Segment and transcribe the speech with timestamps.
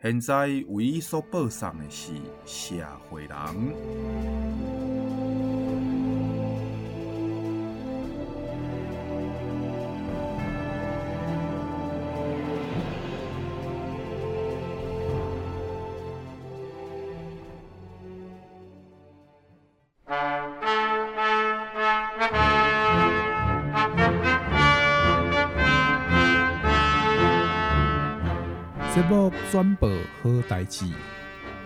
[0.00, 2.12] 现在为伊所播送的是
[2.46, 2.76] 《社
[3.10, 3.30] 会人》。
[29.50, 29.88] 转播
[30.22, 30.84] 好代志，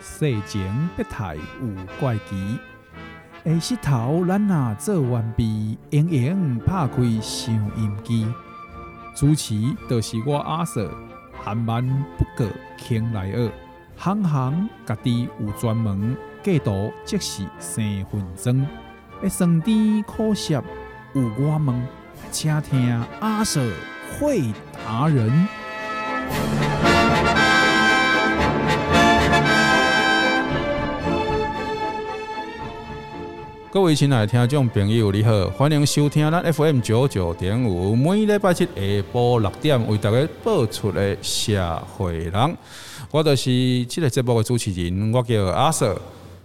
[0.01, 2.59] 世情别态有怪奇。
[3.45, 8.33] 下日头咱若做完毕，盈盈拍开收音机，
[9.17, 10.89] 主持就是我阿 Sir，
[11.43, 11.85] 含万
[12.17, 12.47] 不过
[12.79, 13.51] 倾来二，
[13.97, 18.65] 行行家己有专门，过度即是生分钟，
[19.25, 20.63] 一生甜苦涩
[21.15, 21.85] 有我们，
[22.31, 23.73] 请听阿 Sir
[24.21, 24.53] 会
[24.87, 25.49] 达人。
[33.73, 38.71] 各位亲爱的听众朋友，你好，欢迎收听咱 FM 九九点五，每礼拜七下
[39.11, 42.57] 晡六点为大家播出的社会人。
[43.11, 45.97] 我就是这个节目的主持人，我叫阿 Sir。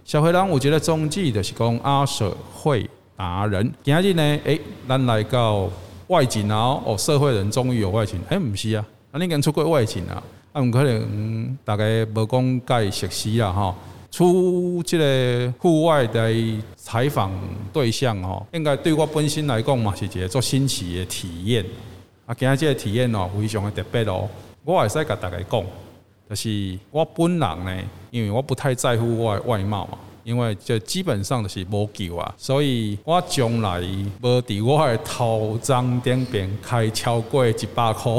[0.06, 3.74] 社会人有一个宗旨，就是讲阿 Sir 会达人。
[3.82, 5.68] 今日呢，诶、咱来到
[6.06, 6.80] 外景啊！
[6.82, 8.82] 哦，社会人终于有外景，诶、欸，不是啊，
[9.12, 10.22] 啊，你已经出过外景啊？
[10.54, 13.74] 啊，唔可能大概无讲介熟悉啊，哈。
[14.10, 16.32] 出这个户外的
[16.76, 17.30] 采访
[17.72, 21.64] 对象哦，应该对我本身来讲嘛是一个做新奇的体验。
[22.26, 24.28] 啊，今日这个体验哦，非常的特别哦。
[24.64, 25.64] 我也是跟大家讲，
[26.28, 33.80] 就是我本人呢，因为我不太在乎我的外貌嘛，因为这基本上就是无救啊，所以我将来
[34.20, 38.12] 无伫我的头脏顶边开超过一百块。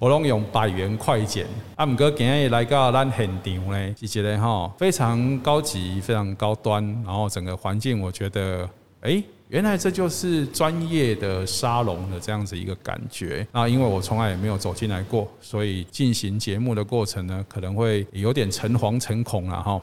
[0.00, 1.46] 我拢用百元快剪，
[1.76, 8.68] 啊，毋过今日来到咱现场呢，是一个吼非常高级、非常高端，然后整个环境，我觉得，
[9.00, 13.46] 哎、欸，原来这就是专业的沙龙的这样子一个感觉。
[13.52, 19.80] 那因为我从来也没有走进来过，所以进行节目的过程呢，可能会有点诚惶诚恐了哈。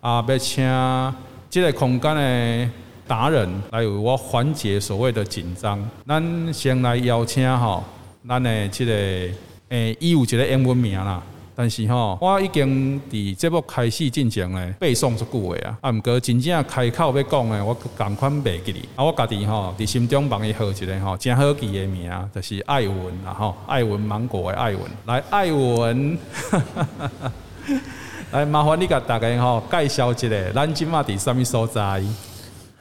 [0.00, 0.64] 啊，要请
[1.50, 2.70] 这个空间的
[3.06, 5.78] 达人来为我缓解所谓的紧张。
[6.06, 7.82] 咱先来邀请哈，
[8.26, 9.34] 咱的这个。
[9.68, 11.22] 诶，伊有一个英文名啦，
[11.54, 18.88] 但是吼，我已经伫节目开始进行咧背诵足久诶啊，啊，毋过真正开口要讲诶，我赶快袂记哩。
[18.96, 26.18] 啊，我家己吼伫心中帮伊号一个吼真好记诶名，就是艾文啦吼，艾文芒果诶艾文，来艾文，
[28.32, 32.02] 来麻烦你甲大家吼介绍一下，咱今嘛伫啥物所在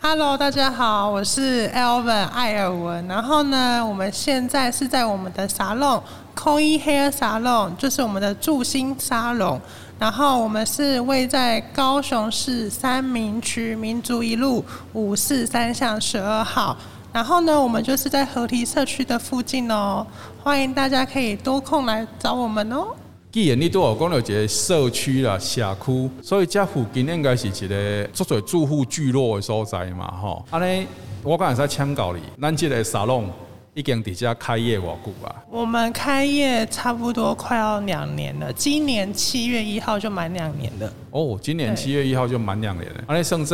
[0.09, 3.05] ？Hello，大家好，我是 Alvin 艾尔文。
[3.09, 6.01] 然后呢，我们现在是在我们的沙龙
[6.33, 9.59] Koi Hair Salon，就是我们的祝星沙龙。
[9.99, 14.63] 然后我们是位在高雄市三民区民族一路
[14.93, 16.77] 五四三巷十二号。
[17.11, 20.07] 然后呢，我们就是在河堤社区的附近哦。
[20.41, 22.95] 欢迎大家可以多空来找我们哦。
[23.37, 30.43] 既然你都有讲到一个社区啦、社区，所以这附近应该是一个足多住户聚落的所在嘛，吼。
[30.49, 30.87] 安尼，
[31.21, 33.29] 我刚才在请教你，咱这个沙龙
[33.75, 35.35] 已经底下开业多久啊？
[35.51, 40.91] 我们开业差不多快要两年了，今年七月一号就满两年了。
[41.11, 43.03] 哦，今年七月一号就满两年了。
[43.05, 43.53] 安尼，甚至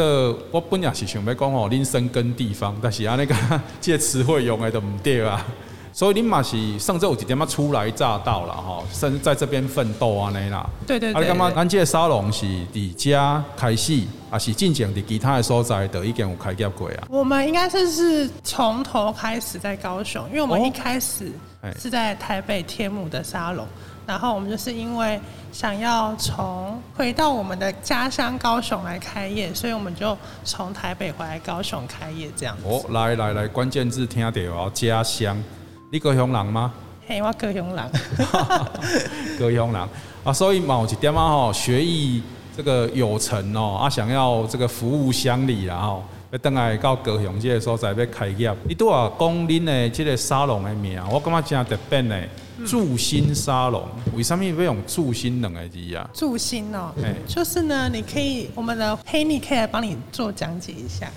[0.49, 3.35] 我本来是想要讲吼，恁深耕地方，但是安尼个
[3.81, 5.45] 这词汇用的都唔对啊。
[5.93, 10.67] 所以你嘛是上周有一点嘛初来乍到了哈，甚至在这边奋斗啊那啦。
[10.87, 11.21] 对对对。
[11.23, 14.01] 啊，你感觉咱这个沙龙是伫家开始，
[14.31, 17.07] 还是进前伫其他的所在都已经有开业过啊？
[17.09, 21.31] 我们应该是是从头开始在高雄，因为我们一开始
[21.79, 23.63] 是在台北天母的沙龙，
[24.07, 32.63] 然后我们就是因为想要从回到我们的家乡高雄来开业，所以我们就从台北回来高雄开业这样子。
[32.65, 35.37] 哦，来来来，关键字听到哦，家乡。
[35.93, 36.73] 你高雄人吗？
[37.07, 37.91] 嘿，我高雄人。
[39.39, 39.89] 高雄人
[40.23, 42.19] 啊，所以某一点啊吼，学艺
[42.57, 48.51] 这个有成哦，啊，想要这个服务乡里然后要等下到高雄这个所在要开业。
[48.67, 52.19] 你拄啊讲恁的这个沙龙的名，我感觉真特别呢。
[52.65, 53.83] 祝新沙龙，
[54.15, 56.09] 为什么要用祝新两个字啊？
[56.11, 61.07] 祝新哦，欸、就是呢，你可以我们的 Penny 可以来帮你做讲解一下。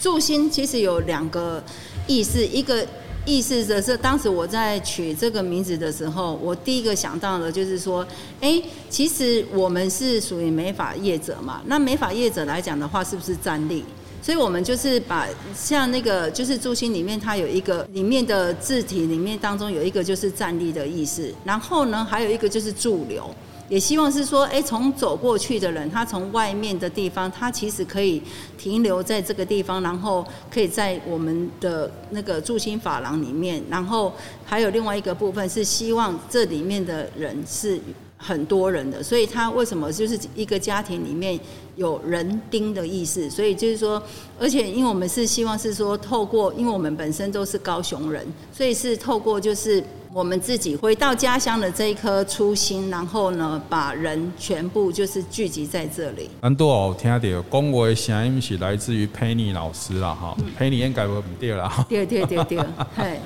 [0.00, 1.62] 祝新其实有两个
[2.08, 2.84] 意思，一个
[3.24, 8.06] 意思的是当时我在取这个名字的时候，我第一个想到的就是说，
[8.40, 8.60] 哎、
[8.90, 13.84] 其实我们是属于美法业者嘛，那美法业者来讲的话，是不是站立？
[14.20, 23.28] 所以我们就是把像那个就是祝新里面，它有一个里面的字体里面当中有一个就是站立的意思，然后呢还有一个就是驻留，
[23.72, 28.22] 也希望是说，哎，从走过去的人，他从外面的地方，他其实可以
[28.58, 30.22] 停留在这个地方，然后
[30.52, 34.12] 可以在我们的那个住心法廊里面，然后
[34.44, 37.80] 还有另外一个部分是希望这里面的人是。
[38.24, 41.38] 很多人的，所以他为什么就是一个家庭里面
[41.74, 43.28] 有人丁的意思？
[43.28, 44.00] 所以就是说，
[44.38, 49.82] 而且因为我们是希望是说透过，因为我们本身都是高雄人，所以是透过就是
[50.12, 56.30] 我们自己回到家乡的这一颗初心，然后呢，把人全部就是聚集在这里。
[56.42, 62.58] 很多哦，听到讲话的声音是来自于 Penny 老师啦，哈、嗯、，Penny 应该不对啦，对对对对，
[62.94, 63.18] 嘿，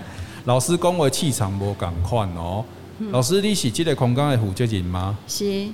[0.46, 2.64] 老师讲话气场无共款哦。
[3.10, 5.16] 老师，你是这个空间的负责人吗？
[5.26, 5.66] 是。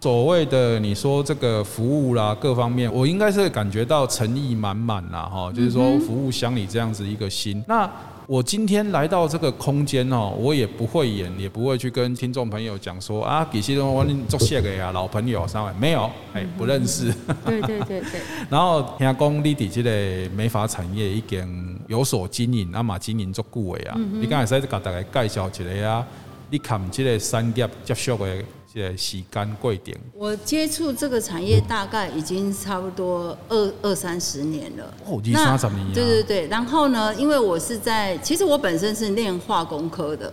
[0.00, 7.60] 所谓的你说这个服务啦，各方面，我应该是感觉到诚意满满啦，哈，就是说服务乡里这样子一个心。
[7.66, 7.90] 那
[8.28, 17.12] 我今天来到这个空间哦，我也不会演，也不会去跟听众朋友讲说啊，其实我做谢个呀，老朋友三位没有，哎，不认识。
[17.44, 18.20] 对对对对。
[18.48, 26.06] 然后听讲你伫这个美发产业已经有所经营，啊嘛经营足久的啊，你刚才在给大家介绍一下啊。
[26.50, 34.94] 你看这个产业接触的这个时间过程，我接触这个产业大概已经差不多二二三十年了。
[35.04, 35.92] 哦，二三十年。
[35.92, 40.32] 对对对，然后呢，因为我是在，其实我本身是念化工科的，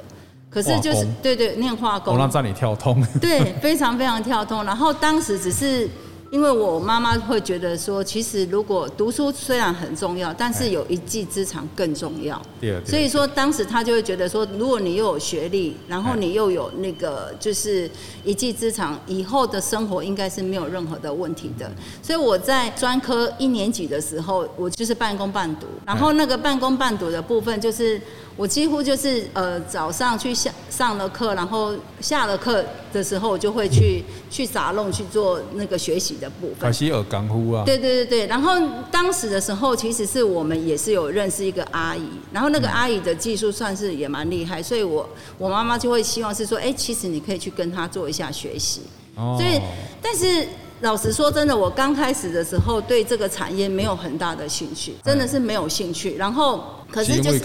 [0.49, 2.13] 可是就是对对，念化工。
[2.13, 3.05] 我让你跳通。
[3.19, 4.63] 对，非常非常跳通。
[4.63, 5.89] 然后当时只是。
[6.31, 12.41] 因为我妈妈会觉得说，其实如果读书虽然很重要，但是有一技之长更重要。
[12.59, 17.89] 对所以说当时她就会觉得说，如果你又有学历，然后你又有那个就是
[18.23, 21.71] 一技之长，以后的生活应该是没有任何的问题的。
[22.01, 28.01] 所以我在专科一年级的时候，我就是半工半读，然后那个半工半读的部分就是。
[28.37, 32.61] 我几乎就是呃早上去下上了课，然后下了课
[32.91, 36.59] 的时候，我就会去去撒弄去做那个学习的部分。
[37.65, 38.53] 对对对对，然后
[38.91, 45.07] 当时的时候，其实是我们也是有认识一个阿姨，然后那个阿姨的技术算是也蛮厉害，所以我
[45.37, 48.81] 我妈妈就会希望是说，哎，其实你可以去跟她做一下学习。
[49.15, 49.37] 哦。
[49.39, 49.59] 所以，
[50.01, 50.47] 但是。
[50.81, 56.15] 老实说，真的，我刚开始的时候对这个产业没有很大的兴趣，真的是没有兴趣。
[56.17, 57.39] 然后，可是就是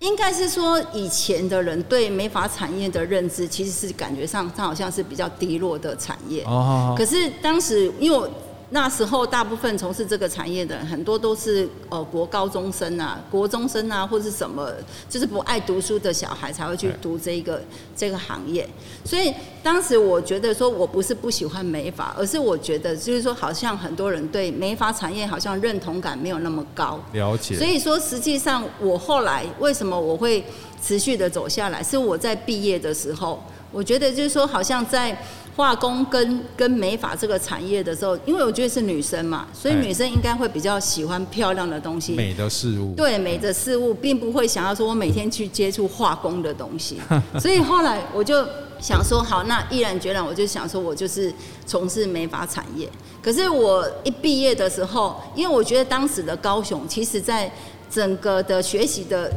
[0.00, 6.44] 应该是说，以前的人对美发产业的认知，其实是感觉上它好像是比较低落的产业。
[6.44, 6.94] 哦。
[6.96, 8.30] 可是当时因为。
[8.70, 14.70] 那时候，大部分从事这个产业的人，很多都是呃国高中生啊、国中生啊，或是什么，
[15.08, 17.62] 就是不爱读书的小孩才会去读这个
[17.96, 18.68] 这个行业。
[19.06, 19.32] 所以
[19.62, 27.00] 当时我觉得说，我不是不喜欢美发，而是我觉得就是说，好像很多人对美发产业好像认同感没有那么高。
[27.12, 27.56] 了解。
[27.56, 30.44] 所以说，实际上我后来为什么我会
[30.82, 35.16] 持续的走下来，是我在毕业的时候，我觉得就是说，好像在。
[35.58, 42.94] 化工跟跟美发这个产业的时候，因为我觉得是女生嘛，所以女生应该会比较喜欢漂亮的东西，美的事物。
[42.94, 47.00] 对，美的事物，并不会想要说我每天去接触化工的东西。
[47.40, 48.46] 所以后来我就
[48.78, 51.34] 想说，好，那毅然决然，我就想说我就是
[51.66, 52.88] 从事美发产业。
[53.20, 57.50] 可是我一毕业的时候，因为我觉得当时的高雄，其实在
[57.90, 59.28] 整个的学习的。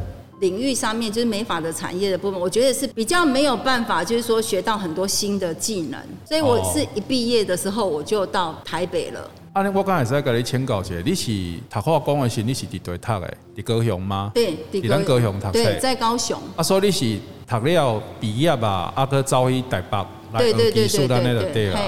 [0.42, 6.00] 领域上面就是美发的产业的部分，我觉得是比较没有办法，就是说学到很多新的技能。
[6.24, 9.30] 所以我是一毕业的时候我就到台北了。
[9.52, 11.30] 啊，我刚才在跟你请教一下，你是
[11.70, 13.34] 读化工的时，你是伫对读的？
[13.56, 14.32] 伫高雄吗？
[14.34, 15.52] 对，伫咱高雄读。
[15.52, 16.36] 对，在高雄。
[16.56, 21.80] 啊，所以你是读了毕业吧，啊，去走去台北来学技术的那个对啊。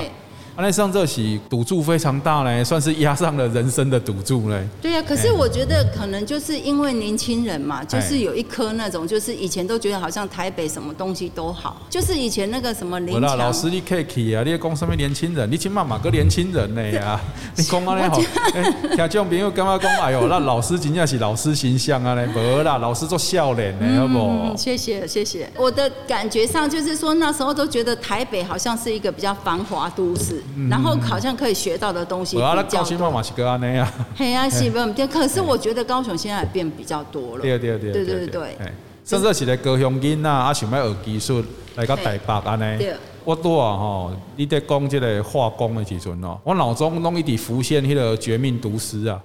[0.56, 4.66] 那上这起赌注非常大嘞，算是压上了人生的赌注嘞。
[4.80, 13.36] 对呀、啊，可是我觉得可能就是因为年轻人嘛，就是有一颗那种，就是以前都觉得好像台北什么东西都好，就是以前那个什么林强。
[13.36, 15.50] 老师你可以去啊，你讲什么年轻人？
[15.50, 17.20] 你起码嘛个年轻人呢呀？
[17.56, 19.90] 你讲啊，你好，听这种朋友干嘛讲？
[20.00, 24.18] 哎呦， 那老师真正是老师形象啊嘞，无啦，老师做笑脸呢，好不？
[24.18, 25.50] 嗯，谢谢谢谢。
[25.56, 30.43] 我的感觉上就是说，那时候都觉得台北好像是一个比较繁华都市。
[30.68, 32.62] 然后好像可以学到的东西比较多。
[32.62, 35.06] 高雄嘛是个安尼啊，嘿啊，是不对。
[35.06, 37.42] 可是我觉得高雄现在也变比较多了。
[37.42, 38.56] 对对对对对对。
[39.04, 41.44] 甚至是咧高雄囡仔啊，想要学技术
[41.76, 42.86] 来到台北安尼。
[43.24, 49.18] 我拄啊吼，你在讲这个化工的时阵哦，我脑中拢一直浮现迄个绝命毒师啊，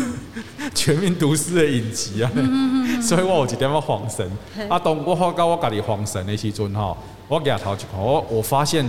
[0.74, 2.30] 绝命毒师的影集啊，
[3.02, 4.30] 所以我有一点仔恍神。
[4.68, 6.96] 啊，当我发觉我家己恍神的时阵吼，
[7.28, 8.86] 我举头一看，我我发现。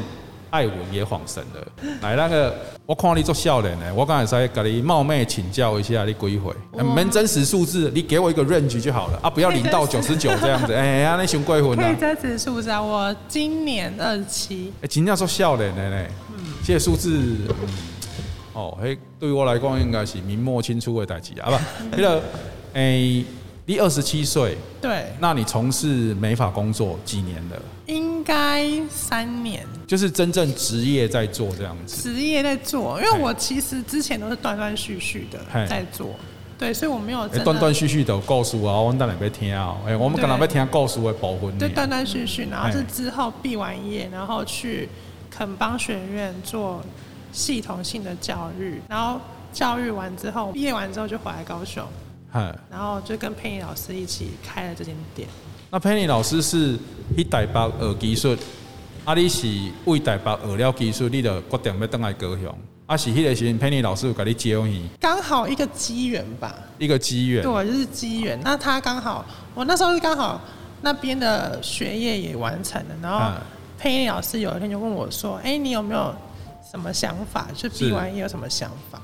[0.53, 1.67] 艾文也恍神了，
[2.03, 2.55] 来那个，
[2.85, 6.83] 我看你做笑脸呢，我刚才在跟你冒昧请教一下，你几岁？
[6.83, 10.71] 没真实数字，你给我一个 range 就好了啊，不要零到九十九这样子。
[10.77, 11.83] 哎呀，那熊贵魂啊！
[11.83, 14.71] 可以真实数字啊，我今年二十七。
[14.83, 16.05] 哎，今天做笑脸的呢，
[16.63, 17.35] 这些数字，
[18.53, 21.57] 哦，嘿，对于我来讲应该是明末清初的代志啊，不，
[21.97, 22.21] 那个，
[22.75, 23.23] 哎。
[23.65, 27.55] 你二十七岁，对，那你从事美发工作几年了？
[27.85, 32.01] 应该三年，就是真正职业在做这样子。
[32.01, 36.15] 职业在做，因为我其实之前都是断断续续的在做，
[36.57, 41.57] 对，所以我没有断断续续的告诉啊，我们当然要听啊，哎，我们可能要听告诉的部分。
[41.57, 44.89] 对，断断续续，然后是之后毕完业，然后去
[45.29, 46.81] 肯邦学院做
[47.31, 49.19] 系统性的教育，然后
[49.51, 51.83] 教育完之后，毕业完之后就回来高雄。
[52.67, 55.27] 然后就跟佩妮老师一起开了这间店。
[55.73, 56.77] 那佩妮老师是
[57.17, 58.37] 去台北学技术，
[59.05, 59.47] 啊，你是
[59.85, 62.55] 为台北学了技术，你就决定要回来高雄。
[62.85, 64.87] 啊，是迄个时候佩妮老师有给你教你？
[64.99, 66.55] 刚好一个机缘吧。
[66.77, 67.41] 一个机缘。
[67.41, 68.39] 对，就是机缘。
[68.43, 69.25] 那他刚好，
[69.55, 70.39] 我那时候是刚好
[70.83, 73.41] 那边的学业也完成了，然后
[73.79, 76.13] 佩妮老师有一天就问我说：“哎，你有没有
[76.69, 77.47] 什么想法？
[77.55, 79.01] 就毕完业有什么想法？”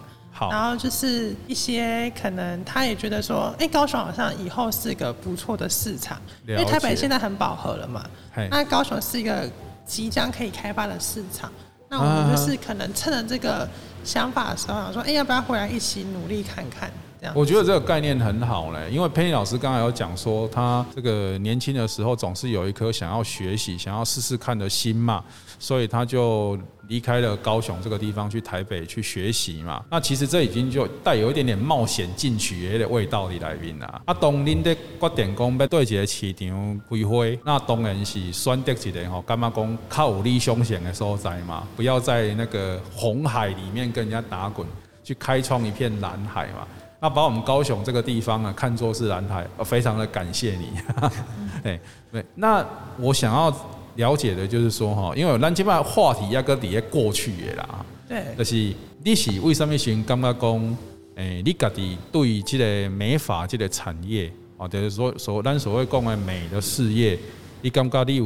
[0.51, 8.05] 然后就是一些可能，他也觉得说，哎，高雄好像以后是一个不错的市场，因为台北现在很饱和了嘛。
[8.49, 9.49] 那高雄是一个
[9.85, 11.51] 即将可以开发的市场，
[11.89, 13.67] 那我们就是可能趁着这个
[14.03, 16.89] 想法的时候，想说，哎，要不要回来一起努力看看？
[17.19, 17.33] 这样。
[17.35, 25.23] 我觉得这个概念很好嘞，因为佩妮老师刚才有讲说，他这个年轻的时候总是有一颗想要学习、想要试试看的心嘛，
[25.59, 26.57] 所以他就。
[26.89, 29.85] 离开了高雄这个地方，去台北去学习嘛。
[29.91, 34.01] 那其实这已经就带有一点点冒险进取的味道的来宾啦。
[34.05, 41.67] 啊，当您的决定讲要对一个市场规划，那当然是选择一个吼，干嘛讲靠有理想型的所在嘛。
[41.75, 44.67] 不要在那个红海里面跟人家打滚，
[45.03, 46.67] 去开创一片蓝海嘛。
[46.99, 50.71] 那把我们高雄这个地方啊看作是蓝海，非常的感谢你。
[51.61, 51.79] 对
[52.11, 52.65] 对，那
[52.97, 53.55] 我想要。
[53.99, 60.77] 了解的就是说哈，因为咱这把话题要搁伫咧过去的啦，对，就是你是为什么先感觉讲，
[61.15, 67.19] 诶，你家己对这个美发这个产业啊，就是说所咱所谓讲的美的事业，
[67.61, 68.25] 你感觉你有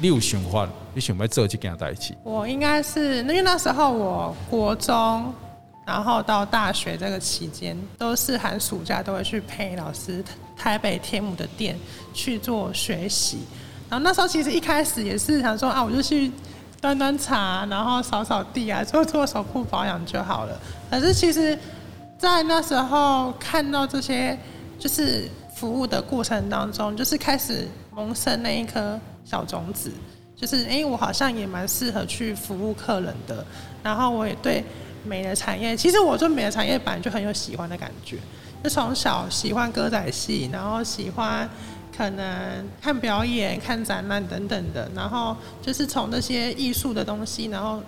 [0.00, 2.14] 你有想法，你想要做这件代志？
[2.24, 5.30] 我应该是，因为那时候我国中，
[5.86, 10.24] 然后到大学这个期间，都是寒暑假都会去陪老师
[10.56, 11.78] 台北天母的店
[12.14, 13.40] 去做学习。
[13.92, 16.32] 然后那时候其实一开始也是想说啊，我就去
[16.80, 20.58] 端端茶，然后扫扫地啊，做做手部保养就好了。
[20.90, 21.58] 可是其实，
[22.16, 24.38] 在那时候看到这些
[24.78, 29.92] 就是服务的过程当中，就是开始萌生那一颗小种子，
[30.34, 33.44] 就是哎，我好像也蛮适合去服务客人的。
[33.82, 34.64] 然后我也对
[35.04, 38.16] 美的产业，其实我做美的产业本来就很有喜欢的感觉，
[38.64, 41.46] 就从小喜欢歌仔戏，然后喜欢。
[41.94, 47.82] 可能看表演、看展览等等的，然后就是从那些艺术的东西，然后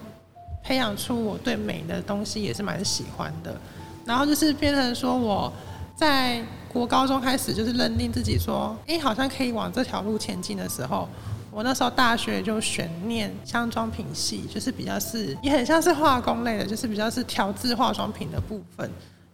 [0.62, 3.58] 培养出我对美的东西也是蛮喜欢的。
[4.04, 5.50] 然后就是变成说我
[5.96, 11.08] 在国高中开始就是认定自己说，哎，好像可以往这条路前进的时候，
[11.50, 18.90] 我那时候大学就选念香妆品系，就是比较是也很像是化工类的，就是比较是调制化妆品的部分。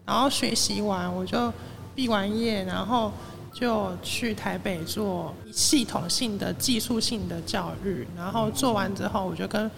[0.06, 1.52] 然后学习完我就
[1.94, 3.10] 毕完业，然后。
[3.52, 9.70] 就去台北做系统性的、技术性的教育，然后做完之后，我就跟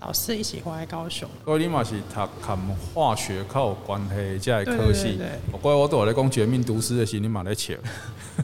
[0.00, 1.28] 老师一起回来高雄。
[1.44, 2.58] 所以你嘛是读跟
[2.92, 5.18] 化学较有关系这个科系，
[5.52, 7.74] 我怪我都在讲绝命毒师的时候，你嘛在笑。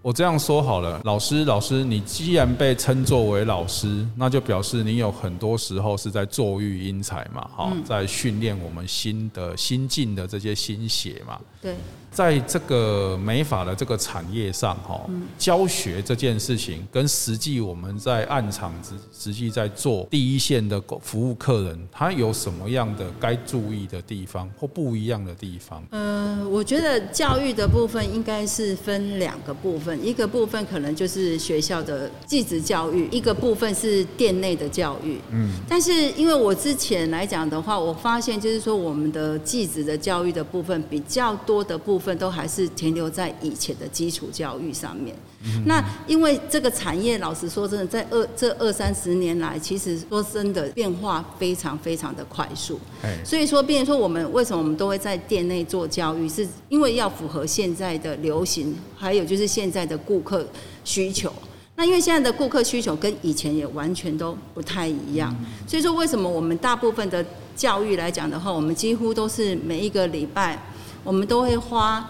[0.00, 11.40] 我这样说好了，老师，老师，你既然被称作为老师，那就表示你有很多时候是在作育英才嘛，哈，在训练我们新的新进的这些新血嘛。
[11.60, 11.74] 对，
[12.12, 15.00] 在这个美法的这个产业上，哈，
[15.36, 25.82] 教学这件事情跟实际我们在暗场实实际在做第一线的的服务客人，他有什么样的该注意的地方或不一样的地方？
[25.90, 35.18] 嗯、呃，我觉得教育的部分应该是分两个部分，一个部分可能就是学校的继职教育，一个部分是店内的教育。
[35.30, 45.16] 嗯，但是因为我之前来讲的话，我发现就是说我们的继职的教育的部分比较多的部分都还是停留在以前的基础教育上面。
[45.44, 52.80] 嗯、那因为这个产业，老实说真的，在二这二三十年来，其实说真的变化非常非常的快速。
[53.24, 60.46] 所以说，变成说我们为什么我们都会在店内做教育，是因为要符合现在的流行，还有就是现在的顾客
[60.84, 61.32] 需求。
[61.76, 65.34] 那因为现在的顾客需求跟以前也完全都不太一样，
[65.66, 70.58] 所以说为什么我们大部分的教育来讲的话，我们几乎都是每一个礼拜，
[71.04, 72.08] 我们都会花。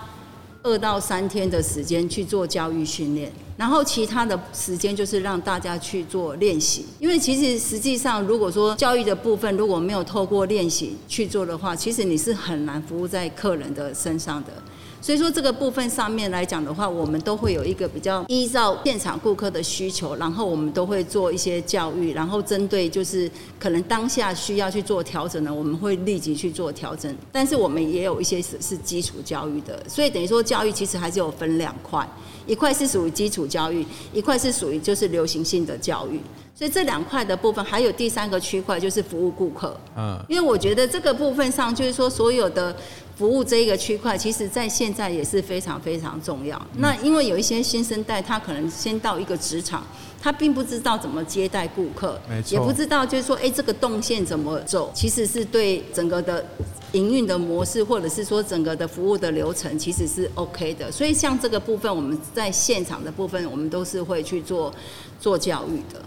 [0.62, 6.84] 二到三天的时间去做教育训练，然后其他的时间就是让大家去做练习。
[6.98, 14.50] 因为其实实际上，如果说教育的部分如果没有透过练习去做的话，其实你是很难服务在客人的身上的。
[14.98, 27.14] 所以说这个部分上面来讲的话，我们都会有一个比较依照现场顾客的需求，然后我们都会做一些教育，然后针对就是可能当下需要去做调整的，我们会立即去做调整。
[27.30, 32.08] 但是我们也有一些是是基础教育的，所以等于说教育其实还是有分两块，
[32.46, 36.20] 一块是属于基础教育，一块是属于就是流行性的教育。
[36.54, 39.78] 所以这两块的部分，还有第三个区块就是服务顾客。
[39.94, 42.74] 嗯，因为我觉得这个部分上，就是说所有的
[43.14, 46.60] 服务这一个区块，其实在现在也是非常非常重要。
[46.78, 49.86] 那因为有一些新生代，他可能先到一个职场，
[50.20, 52.20] 他并不知道怎么接待顾客，
[52.50, 56.44] 也不知道就是说，哎，这个动线怎么走，其实是对整个的
[56.92, 60.90] 营运的模式，或者是说整个的服务的流程，其实是 OK 的。
[60.90, 64.74] 所以像这个部分，我们在现场的部分，我们都是会去做
[65.20, 66.02] 做教育的。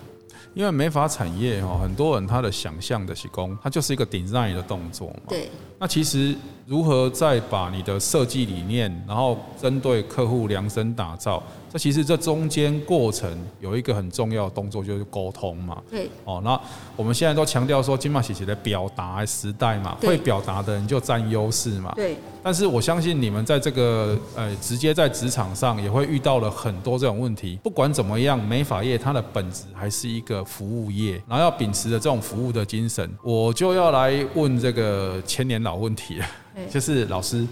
[0.56, 5.20] 因为美发产业哈，很多人他的想象的是工，它就是一个 design 的动作嘛。
[5.30, 5.48] 对。
[5.78, 6.36] 那其实
[6.70, 13.28] 如何再把你的设计理念，然后针对客户量身打造，这其实这中间过程
[13.60, 15.82] 有一个很重要的动作，就是沟通嘛。
[15.90, 16.08] 对。
[16.26, 16.62] 哦，那
[16.96, 21.92] 我们现在都强调说，金马喜喜的表达时代嘛，会表达的人就占优势嘛。
[21.96, 22.16] 对。
[22.44, 27.60] 但是我相信你们在这个呃，直接在职场上也会遇到了很多这种问题。
[27.64, 36.26] 不管怎么样，美发业它的本质还是一个服务业，然后要秉持着这种服务的精神，我就要来问这个千年老问题了，
[36.69, 37.45] 就是老师，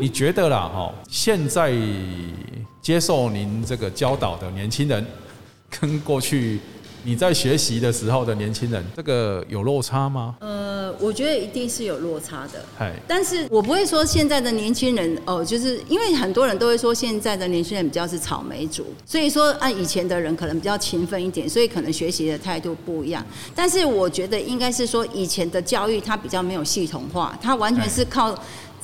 [0.00, 1.72] 你觉得啦哈，现在
[2.80, 5.06] 接受您这个教导的年轻人，
[5.70, 6.60] 跟过去。
[7.06, 10.34] 你在学习的时候的年轻人，这个有落差吗？
[10.40, 12.90] 呃，我觉得一定是有落差的。
[13.06, 23.24] 但是我不会说现在的年轻人哦，就是因为很多人都会说现在的年轻人比较是草莓族，所以说按以前的人可能比较勤奋一点，所以可能学习的态度不一样。
[23.54, 28.34] 但是我觉得应该是说以前的教育它比较没有系统化，它完全是靠。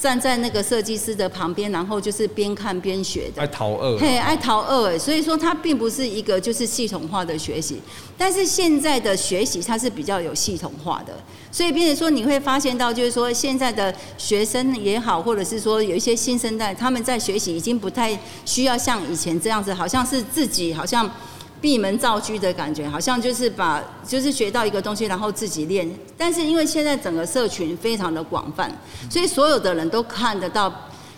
[0.01, 3.43] 站在那个设计师的旁边，然后就是边看边学的。
[3.43, 7.79] 爱淘二，嘿，爱淘二，所以说它并不是一个就是系统化的学习。
[8.17, 11.13] 但是现在的学习它是比较有系统化的，
[11.53, 21.11] 所以，比如说你会发现到，就是说现在的学生也好，或者是说有一些新生代，他们在学习已经不太需要像以前这样子，好像是自己好像。
[21.61, 25.89] 闭门造车的感觉，好像就是把就是学到一个东西，然后自己练。
[26.17, 28.71] 但是因为现在整个社群非常的广泛，
[29.11, 30.73] 所以所有的人都看得到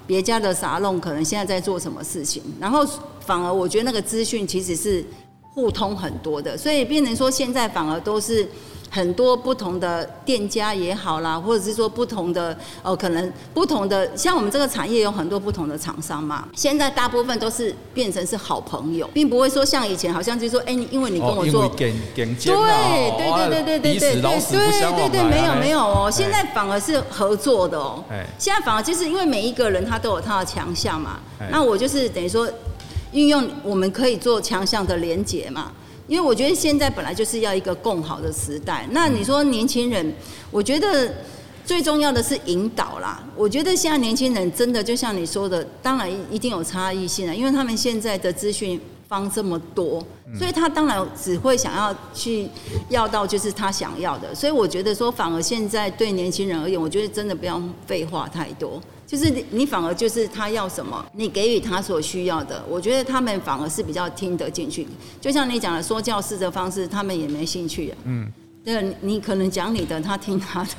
[0.07, 2.85] 别家的沙龙可能现在在做什么事情，然后
[3.25, 5.05] 反而我觉得那个资讯其实是
[5.55, 8.49] 互通很多的，所以变成说现在反而都是。
[8.95, 16.47] 很多不同的店家也好啦，或者是说不同的哦，可能不同的，像我们这个产业有很多不同的厂商嘛。
[16.55, 21.63] 现在大部分都是变成是好朋友，并不会说像以前好像就是说，哎，因为你跟我做，
[22.55, 28.05] 对对对对对对对对对对对，没有没有哦，现在反而是合作的哦。
[28.39, 31.19] 现在反而就是因为每一个人他都有他的强项嘛，
[31.51, 32.47] 那我就是等于说
[33.13, 35.73] 运用我们可以做强项的连结嘛。
[36.09, 38.87] 因为我觉得现在本来就是要一个共好的时代。
[38.91, 40.13] 那你说年轻人，
[40.51, 41.11] 我觉得
[41.65, 43.23] 最重要的是引导啦。
[43.37, 50.05] 我觉得现在年轻人真的就像你说的，当然一定有差异性啊，因为他们现在的资讯方这么多，
[50.37, 52.49] 所以他当然只会想要去
[52.91, 54.35] 要到就是他想要的。
[54.35, 58.83] 所以我觉得说，反而现在对年轻人而言，我觉得真的不要废话太多。
[59.13, 62.65] 就是你反而就是他要什么，你给予他所需要的。
[62.67, 64.89] 我觉得他们反而是比较听得进去。
[65.21, 67.93] 就像你讲的说教式的方式，他们也没兴趣。
[68.05, 68.33] 嗯，
[68.65, 70.71] 对，你可能讲你的，他听他的。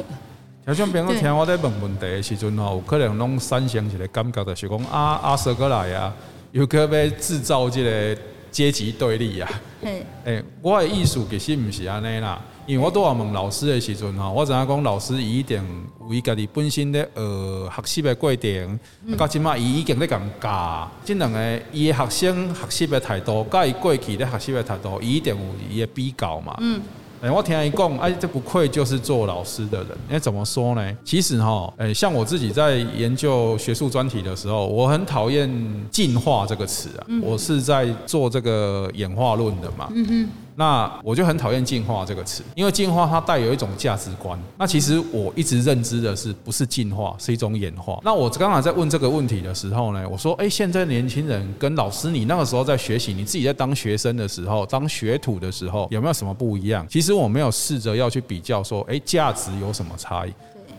[0.66, 6.12] 就像朋友听我在问问题的时阵吼，有可能拢产生一个感觉，就是讲阿阿 Sir 过来啊，
[6.54, 9.62] 有可能要制造这个阶级对立啊。
[9.80, 15.62] 嘿，诶， 我的意思其实唔是安尼啦，因为我都话问老师的时阵吼，我知影讲老师伊一定
[16.08, 18.80] 为家己本身咧呃学习的过程，
[19.18, 26.56] 到即马伊已经咧咁教，即两个伊的学生学习的态度，甲伊过去咧学习的态度，伊一定有伊的比较嘛。
[26.60, 26.82] 嗯。
[27.22, 29.98] 哎，我听伊讲，哎，这不愧就是做老师的人。
[30.10, 30.98] 哎，怎么说呢？
[31.06, 35.50] 其实哈，哎，像我自己在研究学术专题的时候，我很讨厌
[35.90, 37.08] “进化”这个词啊。
[37.22, 39.90] 我是在做这个演化论的嘛。
[39.96, 40.30] 嗯哼。
[40.56, 44.40] 那我就很讨厌“进化”这个词，因为进化它带有一种价值观。
[44.58, 48.00] 那其实我一直认知的是，不是进化，是一种演化。
[48.04, 56.86] 那我刚才在问这个问题的时候呢，我说，哎，现在年轻人跟老师你那个时候在学习，你自己在当学生的时候，当学徒的时候，有没有什么不一样？
[56.90, 60.34] 其实我没有试着要去比较说，哎，价值有什么差异？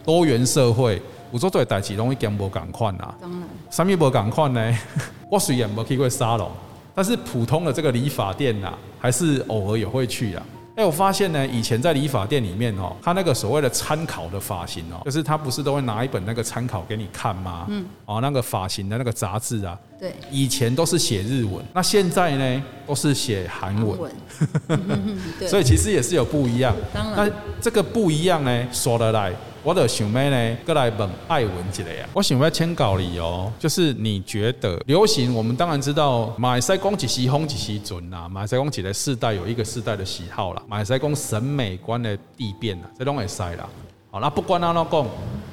[0.05, 3.15] 多元社会，我说对，代志容易讲无共款啊。
[3.21, 3.43] 当然。
[3.71, 4.79] 什么无共款呢？
[5.31, 6.49] 我虽然没去过沙龙。
[6.95, 10.47] 但是普通的这个理发店呐，还是偶尔也会去啊。
[10.77, 17.67] 哎，我发现呢，以前在理发店里面哦，他那个所谓的参考的发型哦，就是他不是都会拿一本那个参考给你看吗？
[17.69, 17.87] 嗯。
[18.07, 19.79] 哦，那个发型的那个杂志啊。
[19.99, 20.15] 对。
[20.31, 24.11] 以前都是写日文，那现在呢，都是写韩文。
[25.39, 25.49] 对。
[25.49, 26.75] 所以其实也是有不一样。
[26.93, 27.27] 当然。
[27.29, 29.33] 那这个不一样呢，说得来。
[29.63, 32.05] 我的想妹呢，过来问艾文一下啊。
[32.13, 43.67] 我想要请教你哦，就是你觉得流行，我们当然知道，马来西亚讲几时红几时准啦，马来西亚讲几个世代有一个世代的喜好啦，马来西亚讲审美观的递变啦，这拢会使啦。
[44.15, 45.05] 好，那不管哪喏讲，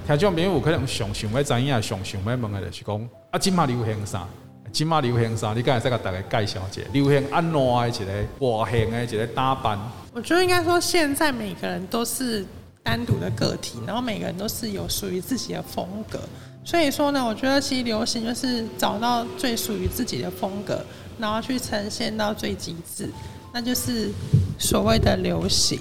[0.05, 4.27] 听众朋友可能想想要知影，想想要问的就是讲，啊，今嘛流行啥？
[4.71, 5.51] 今嘛流行啥？
[5.55, 9.79] 你刚才再给大家介绍一下，流行安怎的一个外形的一个打扮？
[10.13, 12.45] 我觉得应该说，现在每个人都是。
[12.83, 16.19] 单独的个体，然后每个人都是有属于自己的风格，
[16.63, 20.83] 所以说呢，我觉得其实流行就是找到最属于自己的风格，
[21.19, 23.07] 然后去呈现到最极致，
[23.53, 24.09] 那就是
[24.57, 25.79] 所谓的流行。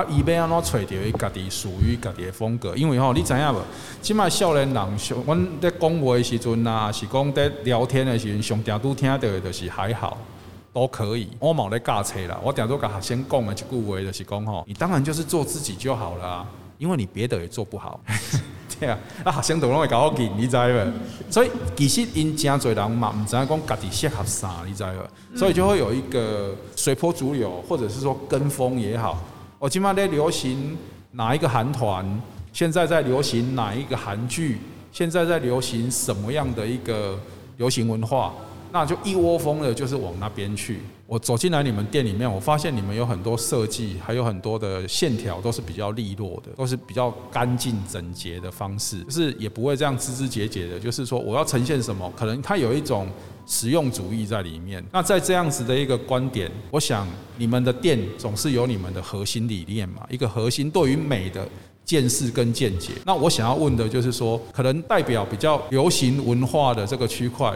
[0.00, 2.74] 啊，伊要安怎找到伊家己属于家己的风格？
[2.74, 3.60] 因为吼，你知影无？
[4.00, 10.16] 即卖少年人上，阮在讲话的时阵啊，是讲在聊天的时阵，上定都听到的就是还好。
[10.72, 12.38] 都可以，我冇在教册啦。
[12.42, 16.46] 我顶多跟学生讲的一句话就是讲吼，你当然就是做自己就好了啊，
[16.78, 18.00] 因为你别的也做不好。
[18.78, 20.92] 对啊，啊学生都拢会搞我紧，你知无？
[21.28, 25.36] 所以其实因真侪人嘛，唔知影讲家己适合啥，你知无？
[25.36, 29.18] 所以就会有一个随波逐流，或者是说跟风也好。
[29.60, 30.74] 我今麦在流行
[31.10, 32.02] 哪一个韩团，
[32.50, 34.56] 现在在流行哪一个韩剧，
[34.90, 37.20] 现在在流行什么样的一个
[37.58, 38.32] 流行文化？
[38.72, 40.80] 那就一窝蜂的，就是往那边去。
[41.06, 50.78] 我走进来你们店里面，我发现你们有很多设计，还有很多的线条都是比较利落的，都是比较干净整洁的方式，就是也不会这样枝枝节节的。
[50.78, 53.08] 就是说，我要呈现什么，可能它有一种
[53.44, 54.84] 实用主义在里面。
[54.92, 61.44] 那在这样子的一个观点，我想你们的店总是有你们的核心理念嘛，一个核心对于美的
[61.84, 62.92] 见识跟见解。
[63.04, 67.52] 那我想要问的就是说，可能代表比较流行文化的这个区块。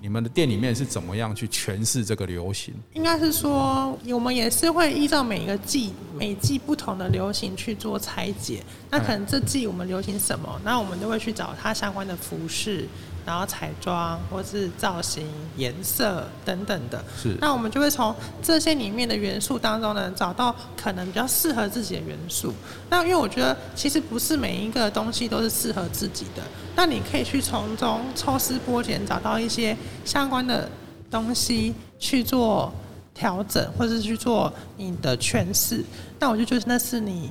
[0.00, 2.72] 你们的店里面是怎么样去诠释这个流行？
[2.94, 8.62] 应该是说，我们也是会依照每一个季、每季不同的流行去做拆解。
[8.90, 12.86] 那可能这季我们流行什么，那我们都会去找它相关的服饰。
[13.28, 17.36] 然后彩妆或是造型、颜色等等的，是。
[17.38, 22.54] 那我们就会从这些里面的元素当中呢，找到可能比较适合自己的元素。
[22.88, 26.42] 那因为我觉得，其实不是每一个东西都是适合自己的。
[26.74, 30.66] 那你可以去从中抽丝剥茧，找到一些相关的
[31.10, 32.72] 东西去做
[33.12, 35.84] 调整，或者是去做你的诠释。
[36.18, 37.30] 那我就觉得那是你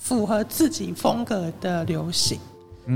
[0.00, 2.40] 符合自己风格的流行。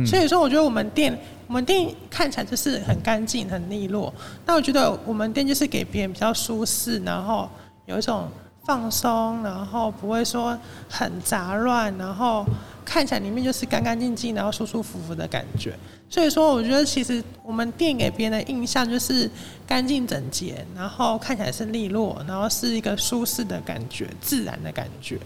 [0.07, 1.19] 所以说，我觉得我们店。
[1.49, 4.13] 我们店看起来就是很干净、很利落，
[4.45, 7.49] 但我觉得我们店就是给别人比较舒适，然后
[7.87, 8.29] 有一种
[8.67, 10.55] 放松，然后不会说
[10.91, 12.45] 很杂乱，然后
[12.85, 15.75] 看起来里面就是干干净净，然后舒舒服服的感觉。
[16.11, 19.31] 所以说，我觉得其实我们店给别人的印象就是
[19.67, 25.19] 干净整洁，然后看起来是利落，然后是一个舒适的感觉、自然的感觉。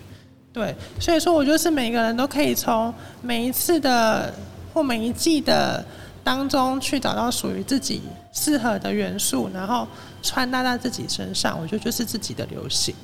[0.52, 4.32] 对，所以说我觉得是每个人都可以从每一次的
[4.72, 5.84] 或每一季的。
[6.24, 8.00] 当中去找到属于自己
[8.32, 9.84] 适合的元素，然后
[10.22, 12.94] 穿搭在自己身上，我觉得就是自己的流行。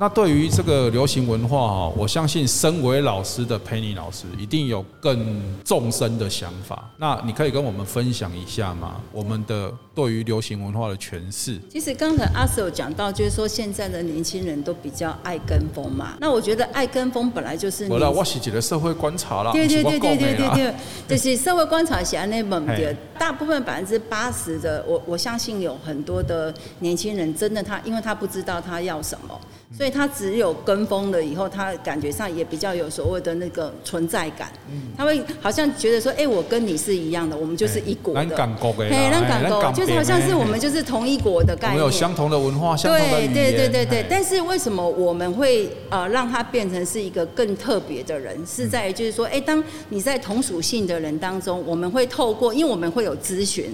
[0.00, 6.88] 那对于这个流行文化哈，我相信身为老师的 Penny 老师一定有更纵深的想法。
[6.96, 9.00] 那你可以跟我们分享一下吗？
[9.10, 11.60] 我们的对于流行文化的诠释。
[11.68, 16.16] 其实刚才阿 Sir 有讲到，就是说现在的年轻人都比较爱跟风嘛。
[16.20, 17.88] 那我觉得爱跟风本来就是。
[17.88, 19.50] 我啦，我是一个社会观察啦。
[19.50, 20.74] 对对对对对对对，
[21.18, 29.36] 就是社会观察下那本的，大部分百分之八十的，我我相信有很多的年轻人真的他，因为他不知道他要什么。
[29.76, 34.50] 所以他只有跟风了以后，他感觉上也比较有所谓的那个存在感。
[34.96, 38.20] 他会好像觉得说，哎，我跟你是一样的，我们就是一国的。
[38.20, 41.76] 很感觉的，很感国，就是好像是我们就是同一国的概念。
[41.76, 43.18] 我有相同的文化，相同的。
[43.18, 44.06] 对对对对对。
[44.08, 48.36] 但是为什么我们会呃让他变成是一个更特别的人？
[48.46, 53.66] 是在于就是说，哎，当你在同属性的人当中，我们会透过，因为我们会有咨询。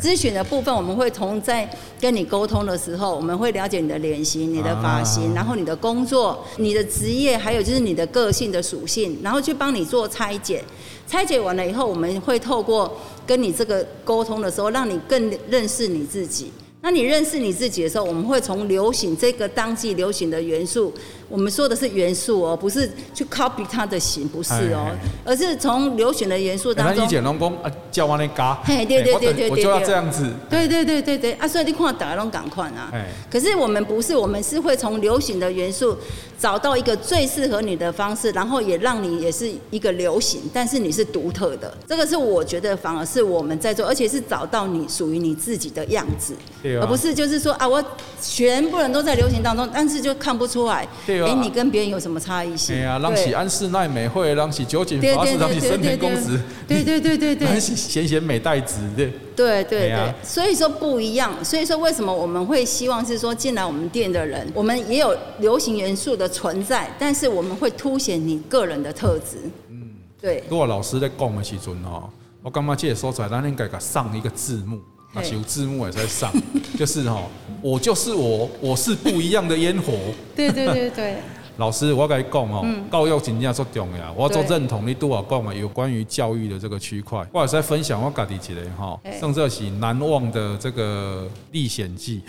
[0.00, 1.68] 咨询的部分，我们会从在
[2.00, 10.64] 跟你沟通的时候，我们会了解你的脸型、你的发型，然后你的工作、你的职业，还有就是你的个性的属性，然后去帮你做拆解。
[11.06, 12.92] 拆解完了以后，我们会透过
[13.24, 16.50] 跟你这个沟通的时候，让你更认识你自己。
[16.82, 20.92] 那你认识你自己的时候，我们会从流行这个当季流行的元素，
[21.28, 24.90] 我们说的是元素哦，不是去 copy 它的形，不是哦，
[25.24, 27.04] 而是从流行的元素当中。
[27.04, 30.32] 以前拢讲啊，叫我那嘎，嘿，对对对对对，我就要这样子。
[30.48, 32.92] 对对对对对，啊，所以你看大家拢赶快啊。
[33.30, 35.96] 可是我们不是，我们是会从流行的元素
[36.38, 41.72] 找到一个最适合你的方式，然后也让你也是一个流行，但是你是独特的。
[41.88, 46.34] 这个是我觉得反而是我们在做，而且是找到你属于你自己的样子。
[46.80, 47.82] 而不是就是说啊，我
[48.20, 50.86] 全部人都在流行当中，但是就看不出来，
[51.24, 52.76] 哎，你跟别人有什么差异性？
[52.76, 61.32] 对啊，让起安室奈美惠，让起酒井法师，让起森田公子，对对对对对，让起咸咸美代子，对对对对，所以说不一样。
[61.44, 69.36] 所以说为什么我们会希望是说进来我们店的人，我们也有流行元素的存在，但是我们会凸显你个人的特质。
[69.70, 70.42] 嗯，对。
[70.48, 72.08] 如果老师在讲的时阵哦，
[72.42, 74.80] 我刚刚介绍出来，咱应该给上一个字幕。
[75.14, 76.32] 啊，有字幕也在上，
[76.78, 77.22] 就是哈，
[77.62, 79.92] 我就是我，我是不一样的烟火。
[80.34, 81.16] 对对对对。
[81.58, 84.12] 老师，我跟你讲哦，教育真正足重要。
[84.12, 92.20] 我做认同你对我讲嘛，有关于教育的这个区块，我也在分享我家己一个哈，甚至是难忘的这个历险记，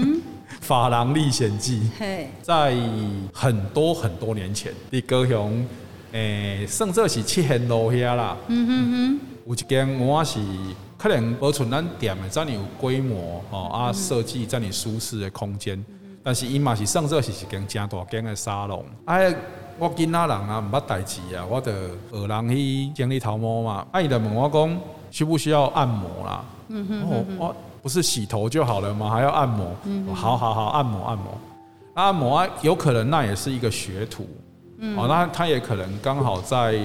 [0.60, 1.88] 法郎历险记。
[2.42, 2.76] 在
[3.32, 5.66] 很多很多年前，你高雄
[6.12, 8.36] 诶，甚至是七贤路遐啦。
[8.48, 9.20] 嗯哼哼。
[9.46, 10.38] 有一间我是。
[10.98, 15.84] 可能保存咱店的，怎样有规模哦啊，设计怎样舒适的空间，
[16.22, 18.84] 但是伊嘛是算作是一间正大间的沙龙。
[19.04, 19.34] 哎，
[19.78, 21.70] 我囡仔人啊，毋捌代志啊，我着
[22.10, 23.86] 学人去整理头毛嘛。
[23.92, 24.80] 啊，伊就问我讲，
[25.10, 26.44] 需不需要按摩啦？
[26.68, 29.10] 嗯哼，哦，我不是洗头就好了吗？
[29.10, 29.66] 还要按摩？
[29.84, 31.38] 嗯，好好好，按摩按摩。
[31.94, 34.26] 按摩啊，有可能那也是一个学徒。
[34.78, 36.80] 嗯，哦，那他也可能刚好在。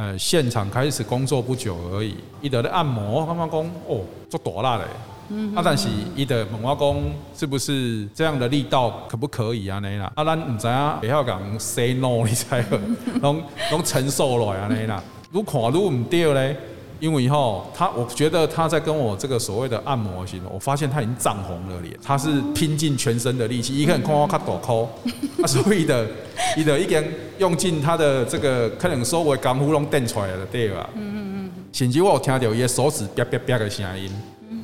[0.00, 4.84] 呃，现场开始工作不久而已，伊在咧按摩，我感觉讲哦，做大啦嘞。
[5.28, 6.96] 嗯，啊，但是伊的问我讲，
[7.38, 9.78] 是不是这样的力道可不可以啊？
[9.80, 12.78] 那啦，啊，咱唔知啊，不要讲 say no，你才好，
[13.20, 16.56] 拢拢承受落啊，那啦，如看如唔对咧。
[17.00, 24.88] 因为以后他，我觉得他在跟我这个所谓的按摩型，我发现他已经涨红了脸，他是拼尽全身的力气，一个人看我卡抖抠，
[25.42, 26.06] 啊，所以的，
[26.56, 27.02] 伊的已经
[27.38, 30.88] 用尽他的这个可能所谓功夫拢垫出来了，对吧？
[30.94, 31.50] 嗯嗯嗯。
[31.72, 34.10] 甚至我有听到伊的手指啪啪啪的声音，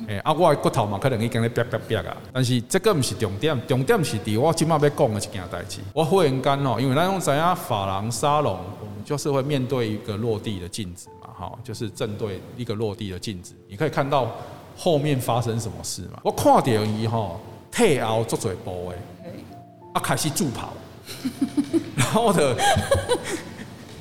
[0.08, 5.80] 哎，啊，我的骨头嘛可能已经在啪啪啪啊，但是这个不是重点，重点是伫我今麦要讲的一件代志。
[5.92, 11.08] 我忽然间哦，因为咱拢知影发廊沙龙，我们就是会面对一个落地的镜子。
[11.38, 14.34] 好，就是正对一个落地的镜子，你可以看到
[14.74, 16.18] 后面发生什么事嘛。
[16.22, 17.38] 我看到以后，
[17.70, 18.98] 退后做嘴波诶，
[19.92, 20.72] 啊开始助跑，
[21.94, 22.56] 然后的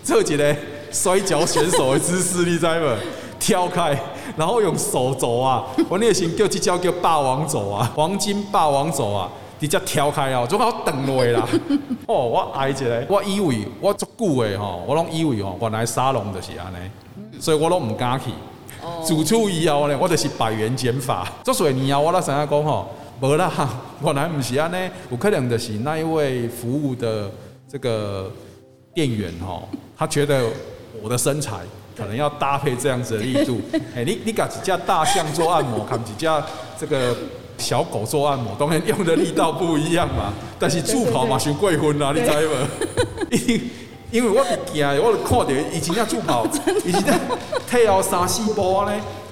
[0.02, 0.56] 这几个
[0.92, 2.98] 摔跤选手的姿势，你知无？
[3.38, 4.00] 跳开，
[4.38, 11.48] 然后用手肘啊， 我那时叫这招叫霸王肘啊，黄金霸王肘啊，直接挑开啊，就好等落啦。
[12.08, 17.40] 哦，我挨一个，我以为我足久诶吼，我拢以为吼，原来沙龙就是安尼。
[17.40, 18.26] 所以我拢唔敢去。
[19.04, 21.28] 自此以后呢，我就是百元减法。
[21.44, 22.88] 做水泥啊，我那想要讲吼，
[23.20, 23.52] 无啦，
[24.04, 27.32] 原来唔是安尼，有可能就是那一位服务的
[27.68, 28.32] 这个
[28.94, 29.68] 店员吼，
[29.98, 30.46] 他觉得
[31.02, 31.58] 我的身材
[31.98, 33.60] 可能要搭配这样子的力度。
[33.96, 36.44] 哎，你你搞几架大象做按摩，看几架
[36.80, 37.16] 这个
[37.58, 40.34] 小狗做按摩，当然用的力道不一样嘛。
[40.60, 43.60] 但是助跑嘛，算贵分啦，你知无？
[44.12, 46.46] 因为我是惊，我看到以前在助跑，
[46.86, 47.20] 以前在
[47.70, 48.92] 退后三四步呢，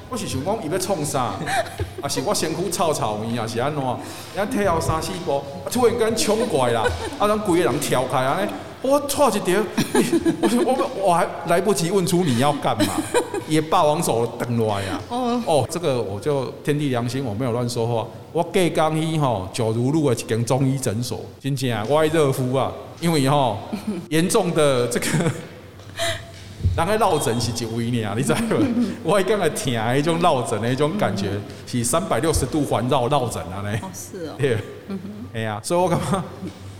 [0.09, 1.35] 我是想讲伊要创啥，
[2.01, 3.81] 啊是我身躯臭臭伊啊是安怎？
[4.35, 6.83] 然后退后三四步，啊突然间冲过来啦，
[7.17, 8.49] 啊咱规个人跳开啊咧，
[8.83, 9.59] 我错一条，
[10.41, 12.93] 我我我还来不及问出你要干嘛，
[13.47, 14.99] 也霸王手等来呀。
[15.09, 18.05] 哦哦，这个我就天地良心，我没有乱说话。
[18.33, 23.57] 我隔刚去吼九如路的一间中医诊所，真正啊，我爱热敷啊，因为吼
[24.09, 25.07] 严重的这个。
[26.75, 28.89] 人个落枕是一位尔，你知无？
[29.03, 31.29] 我刚才听迄种落枕的迄种感觉，
[31.67, 33.79] 是三百六十度环绕落枕啊嘞。
[33.83, 34.33] 哦，是哦。
[34.39, 34.57] 对，
[35.35, 36.23] 哎呀，所以我感觉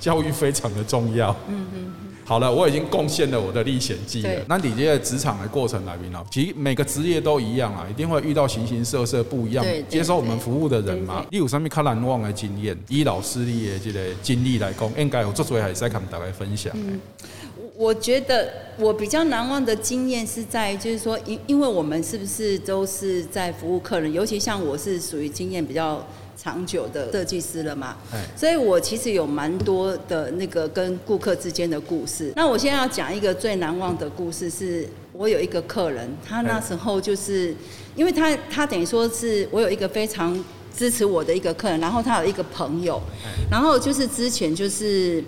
[0.03, 1.33] 教育非常的重要。
[1.47, 1.93] 嗯嗯。
[2.25, 4.29] 好了，我已经贡献了我的历险记了。
[4.47, 11.25] 那你这个职场的过程来宾哦，其实每个职业都一样啊，一定会遇到形形色色不一样接受我们服务的人嘛。
[11.29, 12.77] 你有啥物较难忘的经验？
[12.89, 16.73] 以老师你的这个经历来讲，应该有做做还是在跟大家分享。
[16.75, 16.99] 嗯
[17.75, 27.95] 我觉得我比较难忘的经验是在，就是说，因因为我们是不是都是在服务客人，尤其像我是属于经验比较长久的设计师了嘛，
[28.35, 32.33] 所以我其实有蛮多的那个跟顾客之间的故事。
[32.35, 37.55] 那我现在要讲一个最难忘的故事，是我有一个客人，他那时候就是，
[37.95, 40.43] 因为他他等于说是我有一个非常
[40.75, 42.99] 支持我的一个客人，然后他有一个朋友，
[43.51, 45.23] 然后就是之前就是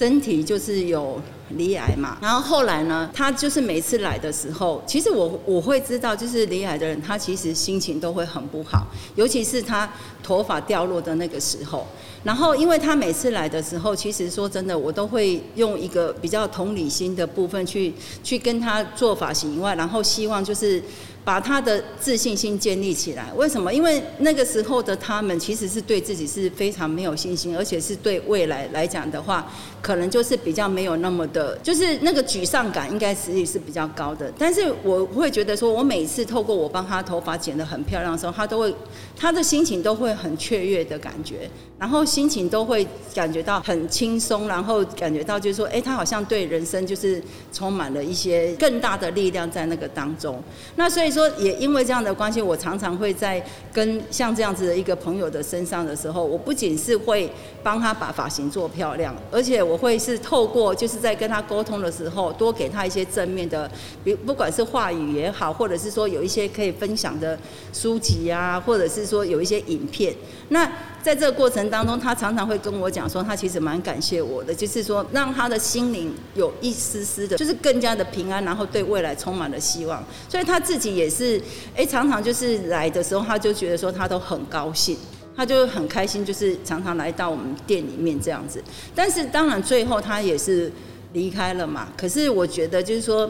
[0.00, 1.20] 身体就是有。
[1.56, 8.86] 离癌嘛，然后后来呢，他就是每次来的时候，其实我我会知道，就是离癌的人，他其实心情都会很不好，
[9.16, 11.84] 尤其是他头发掉落的那个时候。
[12.22, 20.80] 然后，因为他每次来的时候，其实说真的，我都会用一个比较同理心的部分去去跟他做发型以外，然后希望就是。
[21.24, 23.32] 把他的自信心建立起来。
[23.36, 23.72] 为什么？
[23.72, 29.46] 因为那个时候的他们其实是对自己是非常没有信心，而且是对未来来讲的话，
[29.82, 34.32] 可能就是比较没有那么的，就是那个沮丧感应该实际是比较高的。
[34.38, 38.74] 但是我会觉得说，我每次透过我帮他头发剪得很漂亮的时候，他都会，
[39.20, 50.42] 他的心情都会很雀跃的感觉，然后心情都会感觉到很轻松，然后感觉到就是说，哎，他好像对人生就是充满了一些更大的力量在那个当中。
[50.76, 51.10] 那所以。
[51.10, 57.28] 说也因为这样的关系，我常常会在跟像这样子的一个朋友的身上的时候，我不仅是会
[57.64, 63.68] 帮他把发型做漂亮，而且我会是透过就是在跟他沟通的时候，多给他一些正面的，
[64.04, 67.36] 比不管是话语也好，或者是说有一些可以分享的
[67.72, 70.14] 书籍啊，或者是说有一些影片，
[70.50, 70.70] 那。
[71.02, 80.04] 在这个过程当中，他常常会跟我讲说，他其实蛮感谢我的，就是说让他的心灵有一丝丝的，就是更加的平安，然后对未来充满了希望。
[80.28, 81.40] 所以他自己也是，
[81.74, 84.94] 哎，常常就是来的时候，他就觉得说他都很高兴，
[85.34, 88.62] 他就很开心，就是常常来到我们店里面这样子。
[88.94, 90.70] 但是当然最后他也是
[91.14, 91.88] 离开了嘛。
[91.96, 93.26] 可是我觉得就是说，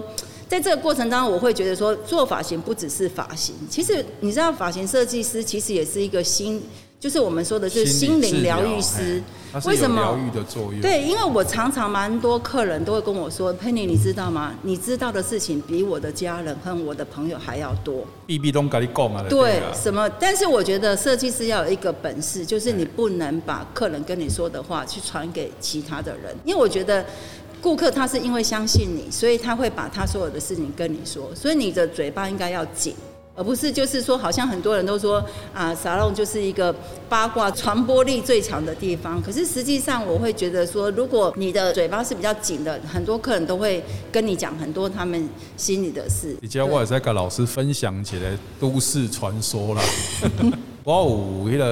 [0.50, 6.60] 在这个过程当中，我会觉得说做发型不只是发型，其实你知道，发型设计师其实也是一个心。
[6.98, 9.22] 就是我们说的，是心灵疗愈师。
[9.64, 10.02] 为什么？
[10.02, 10.80] 疗愈的作用。
[10.82, 14.54] 对，因为我常常蛮多客人都会跟我说：“Penny，你知道吗？
[14.60, 19.24] 你知道的事情比我的家人和我的朋友还要多。”比跟你讲啊。
[19.30, 20.06] 对，什么？
[20.20, 27.02] 但是我觉得设计师要有一个本事，就是你不能把客人跟你说的话去传给其他的人，因为我觉得
[27.60, 32.94] 顾客他是因为相信你，所以他会把他所有的事情跟你说，所以你的嘴巴应该要紧。
[33.36, 36.74] 而不是就是说，好像很多人都说啊，沙龙就是一个
[37.08, 39.22] 八卦传播力最强的地方。
[39.22, 46.36] 可是实际上，我会觉得说，如果你的嘴巴是比较紧的，很多客人都会跟你讲很多他们心里的事。
[46.42, 49.82] 以前我也在跟老师分享起来都市传说啦。
[50.84, 51.64] 我有那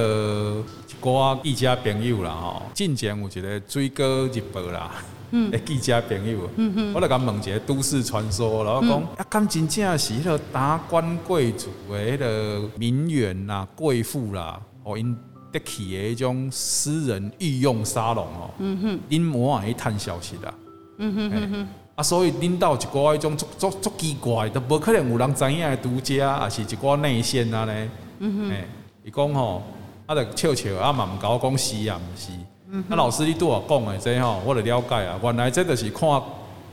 [1.03, 5.05] 个一家朋友啦，吼，进前有一个水果日报啦。
[5.31, 15.15] 嗯，记者朋友，嗯嗯，我来甲问一个都市传说，然后讲啊，敢真正是迄个达官贵族的迄个名媛啦、贵妇啦，哦，因
[15.53, 20.55] 得起的迄种私人御用沙龙哦，嗯哼，恁莫去探消息啦，
[20.99, 28.67] 嗯哼哼哼，啊，所以恁到一个迄种足足足奇怪，都无可能有人知影的独家，也是一寡内线啊咧，嗯哼，诶，
[29.05, 29.63] 伊讲吼，
[30.07, 32.31] 啊，着笑笑啊，嘛毋甲我讲是啊，毋是。
[32.89, 35.19] 那老师你对我讲的这吼，我就了解啊。
[35.23, 36.07] 原来这就是看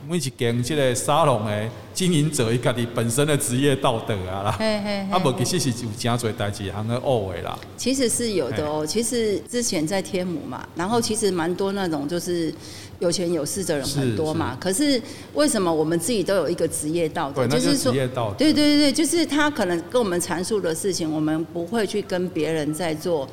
[0.07, 5.07] 每一间这个沙龙的经营者伊家己本身的职业道德啊啦嘿嘿。
[5.09, 7.57] 啊，无其实是有真侪代志通去学的啦。
[7.77, 8.85] 其实是有的哦。
[8.85, 12.53] 其实之前在天母嘛，然后其实蛮多那种就是
[12.99, 14.57] 有钱有势的人很多嘛。
[14.59, 15.01] 可是
[15.33, 17.47] 为什么我们自己都有一个职业道德？
[17.47, 23.25] 就是说，对对对对，就是他可能跟我们阐述的事情，我们不会去跟别人在做。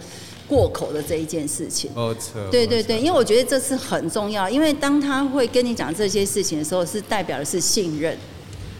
[0.52, 1.90] 过口的这一件事情，
[2.50, 8.14] 对对对，因为我觉得这是很重要，因为当他会跟你讲这些事情的时候，是代表的是信任，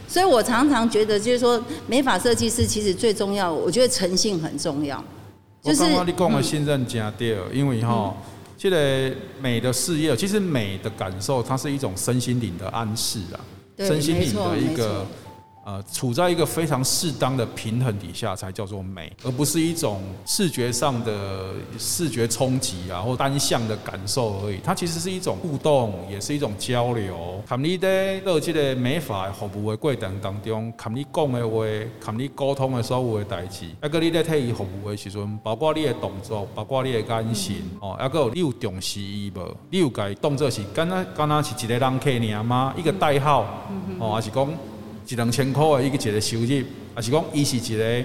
[0.07, 5.03] 所以我常常觉得，就是说美法设计师其实最重要，我觉得诚信很重要。
[5.63, 8.15] 就是我刚刚你讲的信任加对，因为哈，
[8.55, 13.39] 这个美的事业，其实美的感受，它是一种身心灵的暗示啊，
[13.79, 15.07] 身心灵的一个。
[15.65, 24.59] 呃，处在一个非常适当的平衡底下，才叫做美，而不是一种视觉上的视觉冲击啊，或单向的感受而已。
[24.61, 27.41] 它其实是一种互动，也是一种交流。
[27.47, 31.65] 看你在做这个美发服务的过程当中，看你讲的话，
[32.01, 39.55] 看你沟通的所有的代志，还个你在替伊服务的时阵，包括你的动作，包括你的眼神，哦，还有你有重视伊无？
[39.69, 42.73] 你有该动作是敢若敢若是一个人客尔吗？
[42.77, 43.45] 一个代号，
[43.97, 44.45] 哦，还是讲？
[45.07, 46.63] 一两千块的一个节的收入，
[46.95, 48.03] 还是讲伊是一个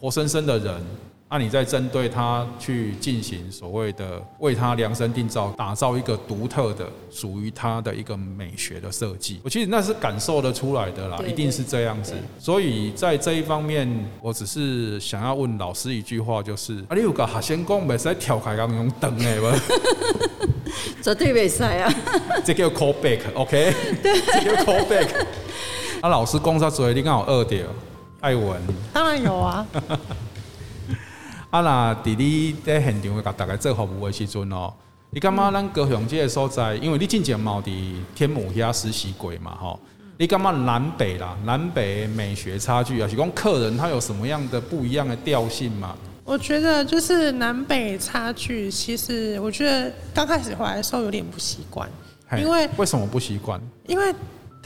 [0.00, 0.74] 活生生的人，
[1.28, 9.40] 那你在针对他去进行所谓的为他量身定造，打造一个独特的属于他的一个美学的设计。
[9.42, 12.14] 我其实那是感受得出来的啦，一定是这样子。
[12.38, 13.88] 所以在这一方面，
[14.20, 19.58] 我只是想要问老师一句话，就是啊，你有个学生讲，袂使跳开咁用灯的吗？
[21.02, 21.92] 绝对袂使啊！
[22.44, 23.72] 这叫 call back，OK？
[24.02, 25.08] 对，这叫 call back。
[26.06, 26.92] 啊，老师讲啥做？
[26.92, 27.66] 你敢有二点，
[28.20, 28.62] 爱文。
[28.92, 29.66] 当然有啊。
[31.50, 34.72] 啊，那伫你在现场甲大家做服务的时阵哦，
[35.10, 37.72] 你感觉咱高雄这个所在，因为你之前嘛伫
[38.14, 39.80] 天母遐实习过嘛，吼。
[40.16, 45.96] 你感觉南北啦，南北美学差距啊，是讲客人他有什么样的不一样的调性嘛？
[46.22, 51.88] 我觉得就是南北差距，其实我觉得刚开始回来的时候有点不习惯，
[52.38, 53.60] 因为为什么不习惯？
[53.88, 54.14] 因为。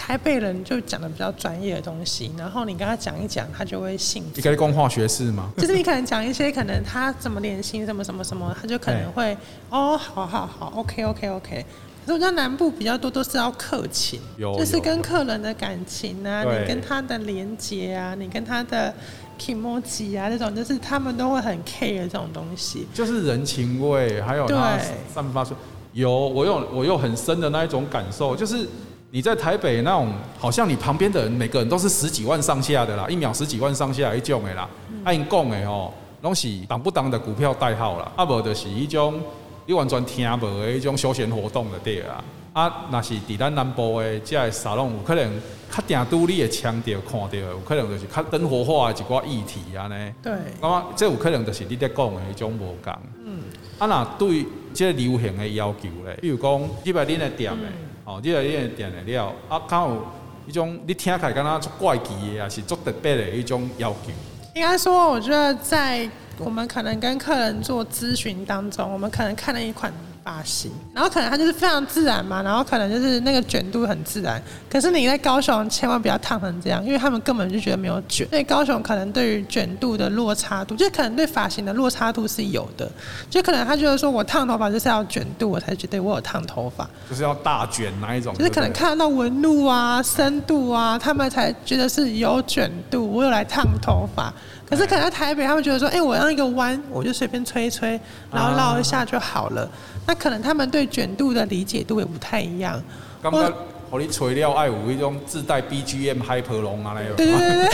[0.03, 4.25] 台北人就讲的比较专业的东西，然后你跟他讲一讲，他就会信。
[4.35, 5.53] 你可以讲化学式吗？
[5.59, 9.37] 就是你可能讲一些可能他怎么联系什么什么什么，他就可能会
[9.69, 11.67] 哦，好好好，OK OK OK。
[12.07, 18.93] 可是我觉得南部比较多都是要客情，就是跟客人的感情啊，你跟他的连接啊，你跟他的
[19.39, 22.89] kimoji 啊，这种就是他们都会很 care 这种东西。
[22.95, 24.79] 就是人情味，还有他
[25.13, 25.55] 散发出
[25.93, 28.67] 有我有我有很深的那一种感受，就是。
[29.13, 34.69] 你在台北那种，好像你旁边的人每个人都是十几万上下的啦，一秒十几万上下一种的啦。
[35.03, 35.93] 按你讲的哦，
[36.23, 39.21] 拢是当不当的股票代号啦，啊无就是一种
[39.67, 42.23] 你完全听无的一种休闲活动的对啦。
[42.53, 45.41] 啊，那是伫咱南部的即个沙龙，有可能
[45.73, 50.15] 较定拄你的腔调看到的，有可能就是较灯火化的一寡议题啊呢。
[50.23, 50.33] 对。
[50.61, 52.93] 啊，这有可能就是你在讲的迄种无共。
[53.25, 53.41] 嗯。
[53.77, 57.67] 啊，那对这个流行的要求咧，比如讲，你把恁的店的。
[57.67, 60.05] 嗯哦，你来你点的了，啊，刚有
[60.45, 64.11] 一种你听起来敢若足怪奇的，还是足特别的一种要求。
[64.57, 69.93] 应该说，我觉得在我们可能跟客人做咨询当中，我们可能看了一款。
[70.23, 74.41] 发型，然后可能它就是非常自然嘛，然后可能就是那个卷度很自然。
[74.71, 78.29] 可是你在高雄千万不要烫成这样，因为他们根本就觉得没有卷。
[78.29, 82.91] 所以高雄可能对于卷度的落差度，就可能对发型的落差度是有的。
[83.29, 88.35] 就可能他觉得说我烫头发就是要卷度，我才觉得我有烫头发，就是要大卷哪一种？
[88.35, 94.33] 就是可能看得到纹路啊、深度啊，他们才觉得是有卷度，我有来烫头发。
[94.71, 98.01] 可是可能在台北，他们觉得说，哎、欸，我让一个弯，我就随便吹一吹，
[98.33, 99.62] 然后绕一下就好了。
[99.62, 99.68] 啊、
[100.07, 102.81] 那可能他们对卷度的理解度也不太一样。
[103.21, 103.53] 刚刚
[103.91, 107.16] 我你吹料爱有一种自带 BGM hyper 龙啊，那种。
[107.16, 107.68] 对对对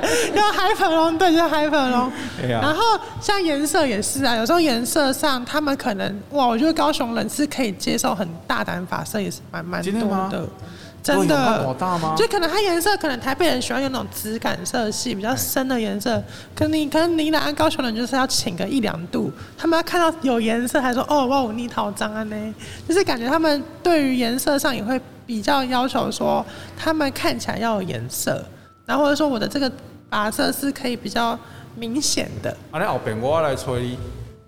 [0.00, 2.10] 对，要 hyper 龙，对，就 hyper 龙。
[2.48, 2.82] 然后
[3.20, 10.44] 像颜色也是啊，有时候颜色上他们可能哇，我觉得高雄人是可以接受很大胆发色，也是蛮蛮多的。
[11.06, 11.76] 真的，
[12.16, 16.20] 就可能它颜色，可能台北人喜欢用那种质感色系比较深的颜色，
[16.52, 22.54] 可你可能你来高雄人就是要请个一两度，他们要看到有颜色，还说哦哇，我逆套脏啊呢，
[22.88, 26.44] 就是感觉他们对于颜色上也会比较要求说，
[26.76, 28.44] 他们看起来要有颜色，
[28.84, 29.70] 然后或者说我的这个
[30.10, 31.38] 发色是可以比较
[31.76, 32.50] 明显的。
[32.72, 33.96] 啊，你后边我来吹。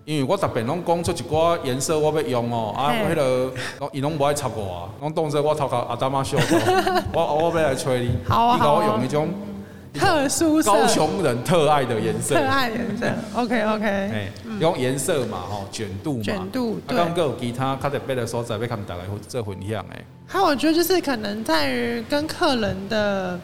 [0.09, 6.35] 因为我特别拢讲出一寡颜色我要用哦，啊，我迄个伊拢无爱插我啊，拢当作我头壳阿达妈笑，
[7.13, 9.29] 我我要来吹你，好啊，你给我用一种
[9.93, 13.05] 特殊高雄人特爱的颜色，特爱颜色
[13.35, 14.27] ，OK OK，哎，
[14.59, 20.03] 用颜色嘛，吼，卷度嘛，卷度，对，刚刚有其他较特别的所在，要跟大家做分享诶。
[20.25, 23.39] 还有我觉得就是可能在于跟客人的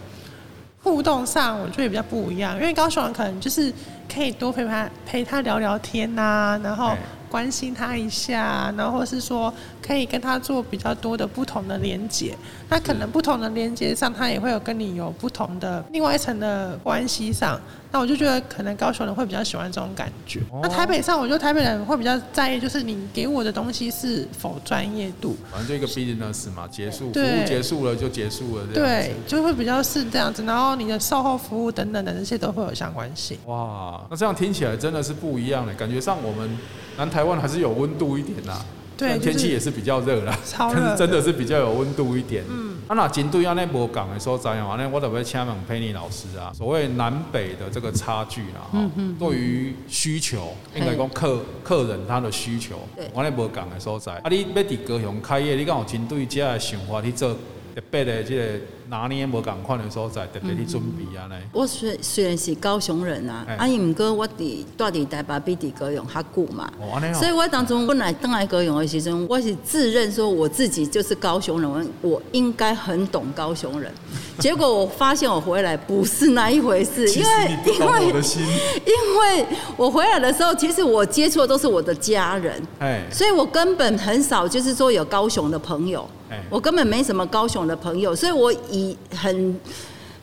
[0.82, 3.72] 互动上，我觉得也比较不一样，因为高雄人可能就是。
[4.13, 6.95] 可以多陪他陪他聊聊天呐、啊，然后
[7.29, 9.53] 关心他一下，然后是说
[9.86, 12.36] 可以跟他做比较多的不同的连接。
[12.69, 17.59] 那可能不同的连接上，他也会有跟你有不同的另外一层的关系上。
[17.91, 20.41] 那我就觉得可能高雄人会比较喜欢这种感觉。
[20.61, 25.38] 那台北上，我觉得台北人会比较在意，就是你给我的东西是否专业度。
[25.49, 30.43] 反正就一个 business 嘛，结束服务结束了就结束了，对，就会比较是这样子。
[30.43, 33.38] 然后你的售后服务等等的这些都会有相关性。
[33.45, 36.57] 哇，那这样听起来真的是不一样的，感觉上我们
[36.97, 38.59] 南台湾还是有温度一点呐。
[38.97, 42.43] 对，天气也是比较热啦， 但是真的是比较有温度一点。
[42.49, 44.77] 嗯，啊那针对安尼无讲的时候，怎样？
[44.77, 48.79] 那我特别请问佩妮老师啊，所谓南北的这个差距啦，哈，
[49.19, 52.79] 对于需求，应该讲客客人他的需求，
[53.13, 54.13] 我那波港的所在。
[54.13, 57.33] 啊，你要伫高雄开业，你敢有针对这样的想法去做
[57.75, 58.59] 特别的这个。
[58.89, 61.36] 拿捏无共款的时候，在特别去准备啊呢。
[61.51, 66.71] 我虽虽然是高雄人啊，啊伊毋过我伫住伫台北比伫高雄较久嘛。
[66.79, 73.91] 哦，所以我当中本来登来高雄的时阵，我是自认说我自己就是高雄人，我应该很懂高雄人。
[74.38, 78.07] 结果我发现我回来不是那一回事，因为因为
[78.86, 79.45] 因为
[79.77, 86.07] 我回来的时候，其实我接触的都是我的家人，哎，所以我根本很少就是说有高雄的朋友。
[86.49, 88.74] 我根本没什么高雄的朋友，所以我以
[89.11, 89.59] 很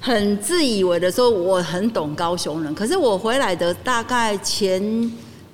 [0.00, 2.74] 很自以为的说我很懂高雄人。
[2.74, 4.82] 可是我回来的大概前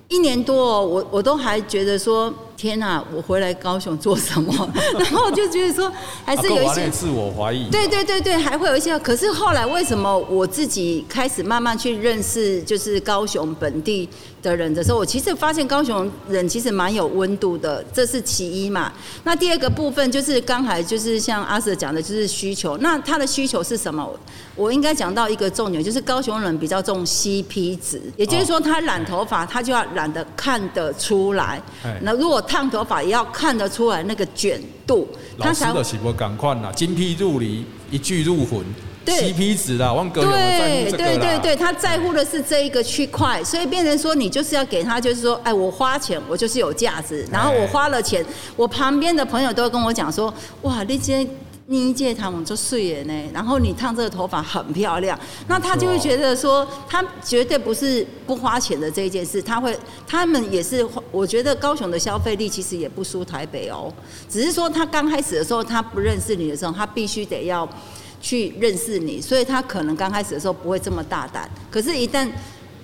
[0.08, 2.32] 一年多，我我都还觉得说。
[2.58, 4.52] 天呐、啊，我回来高雄做什么？
[4.98, 5.92] 然后就觉得说，
[6.24, 7.70] 还是有一些自我怀疑。
[7.70, 8.98] 对对对对，还会有一些。
[8.98, 14.08] 可是后来为什么我自己开始慢慢去认识，就是高雄本地
[14.42, 18.92] 的人的时候，我其实发现高雄人其实蛮有温度的，这是其一嘛。
[19.24, 22.76] 那第二个部分就是刚才就是像阿 Sir 讲的，就是需求。
[22.78, 24.08] 那他的需求是什么？
[24.54, 31.60] 我应该讲到一个重点，就是高雄人比较重 CP 值，也就是说他染头发他就要染得看得出来。
[32.02, 35.08] 那如果烫头发也要看得出来那个卷度，
[35.38, 38.64] 他才的是不赶快啦，精辟入里，一句入魂。
[39.10, 41.10] CP 值啦，王哥有在乎这个啦。
[41.10, 47.26] 对对对，他在乎的是这一个区块，所以变成说你就是要给他，就是说，哎，我花钱，我就是有价值。
[47.30, 48.24] 然后我花了钱，
[48.56, 50.32] 我旁边的朋友都会跟我讲说，
[50.62, 51.26] 哇，那些。
[51.70, 60.82] 你一届他们就睡了呢，然后你烫这个头发很漂亮，那他就会觉得说，他绝对不是不花钱的这一件事，他会，他们也是，
[61.12, 63.92] 我觉得高雄的消费力其实也不输台北哦，
[64.30, 67.68] 只是说他刚开始的时候他不认识你的时候，他必须得要
[68.20, 72.28] 去认识你，所以他可能刚开始的时候不会这么大胆，可是，一旦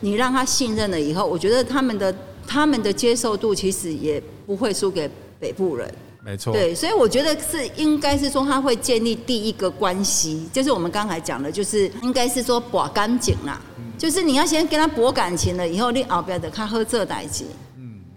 [0.00, 2.14] 你让他信任了以后，我觉得他们的
[2.46, 5.10] 他们的接受度其实也不会输给
[5.40, 5.92] 北部人。
[6.24, 13.60] 没错，对，所以我觉得是应该是说他会建立第一个关系，就是我们刚才讲的，就是应该是说把干净啦，
[13.98, 17.44] 就是你要先跟他博感情了，以后你后边的他喝这代志。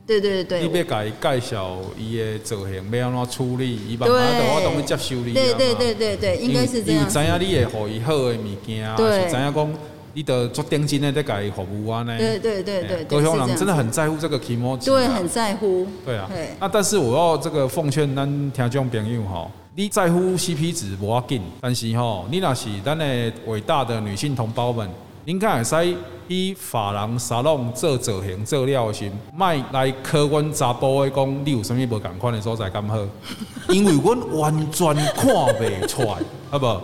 [0.08, 0.68] 嗯，对对对对。
[0.68, 5.34] 你要给他介绍伊的造型，要安怎处理，伊慢慢的我都会接受你。
[5.34, 7.08] 对对对对对，应该是这样。
[7.08, 9.74] 知影你会给伊好的物件，对，知影讲。
[10.14, 12.18] 你的做定金的在改服务啊呢？
[12.18, 15.86] 对对对对，高雄人真的很在乎这个 kimochi，对，很在乎。
[16.04, 16.28] 对啊，
[16.60, 24.90] 那但是我要这个奉劝咱听众朋友哈，你在乎 CP 值无要紧，但是哈，你那是咱的伟大的女性同胞们，
[25.28, 25.98] 应该会使
[26.30, 32.98] 以发廊沙龙做造型做了型，卖来考阮查甫的讲，你有啥物无共款的所在咁好？
[33.68, 36.16] 因为阮完全看袂出来，
[36.50, 36.82] 好不好？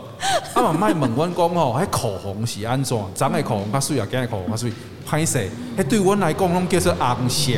[0.56, 2.98] 啊嘛，莫问阮讲吼，迄口红是安怎？
[3.16, 4.74] 昨个口红较水啊，今日口红较水，
[5.10, 5.50] 歹势。
[5.78, 7.54] 迄对阮来讲，拢叫做红色。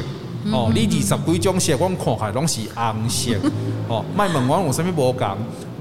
[0.52, 3.34] 哦，你二十几种色，阮看起来拢是红色。
[3.88, 5.38] 哦，莫问阮有啥物无共，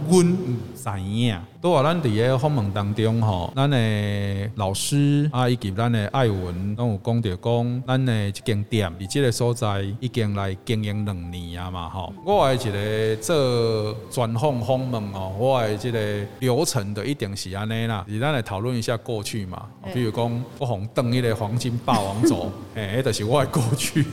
[0.09, 0.38] 阮。
[0.85, 12.12] 知影，都话咱伫个访问当中吼，咱的老师啊，以及咱的艾文，拢有讲着讲，咱的一间店伫即个所在已经来经营两年啊嘛吼。
[12.26, 15.99] 我的一个做专访访问哦，我的即个
[16.41, 19.66] 流程的一定是安尼啦，是咱来讨论一下过去嘛。
[19.95, 24.05] 比如讲，我红登一个黄金霸王走，诶，迄就是我的过去。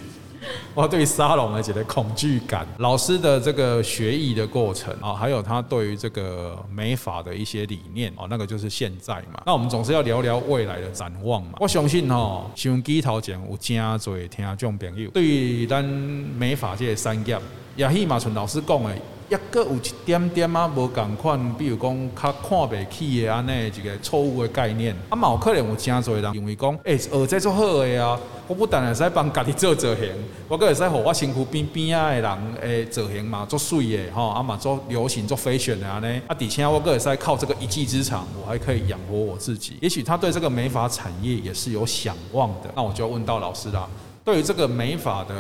[0.74, 9.42] 我对沙龙的这个恐惧感，老师的这个学艺的过程啊，还有他对于这个美法的一些理念啊，那个就是现在嘛。
[9.46, 11.58] 那我们总是要聊聊未来的展望嘛。
[11.60, 17.38] 我相信哈，像机头前有真侪听众朋友，对于咱美法这三业，
[17.76, 18.92] 也许嘛像老师讲的。
[19.32, 24.94] 抑阁有一点点啊，无共款，比如讲较看袂起的安尼一个错误的概念。
[25.08, 28.20] 啊，嘛有可能有真侪人认为讲，诶，学这做好诶啊，
[28.50, 30.10] 我不但会使帮家己做造型，
[30.50, 39.78] 我阁会使互我身躯边边仔的人诶造型嘛做水诶吼，啊嘛做流行做 fashion 的安尼，啊，而且我阁会使靠这个一技之长，我还可以养活我自己。
[39.82, 42.70] 也许他对这个美发产业也是有想望的。
[42.76, 43.88] 那我就要问到老师啦，
[44.26, 45.34] 对于这个美发的。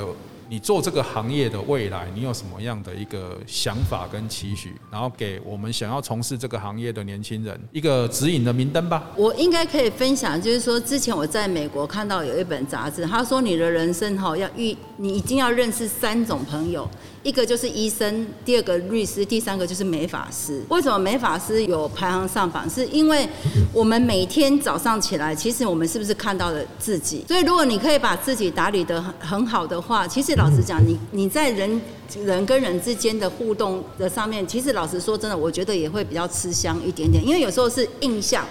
[0.51, 4.75] 你做这个行业的未来，你有什么样的一个想法跟期许？
[4.91, 9.01] 然后给我们想要从事这个行业的年轻人一个指引的明灯吧。
[9.15, 16.85] 我应该可以分享，就是说之前我在美国看到有一本杂志，他说你的人生哈要遇，你一定要认识三种朋友。
[17.23, 20.59] 一个就是医生，第二个律师，第三个就是美发师。
[20.69, 22.67] 为什么美发师有排行上榜？
[22.67, 23.29] 是因为
[23.71, 27.23] 我们每天早上起来，其实我们是不是看到了自己？
[27.27, 31.79] 所以如果你可以把自己打理得很很好的话，其实老实讲，你你在人
[32.25, 37.23] 人跟人之间的互动的上面，其实老实说真的，我觉得也会比较吃香一点点。
[37.23, 38.43] 因为有时候是印象，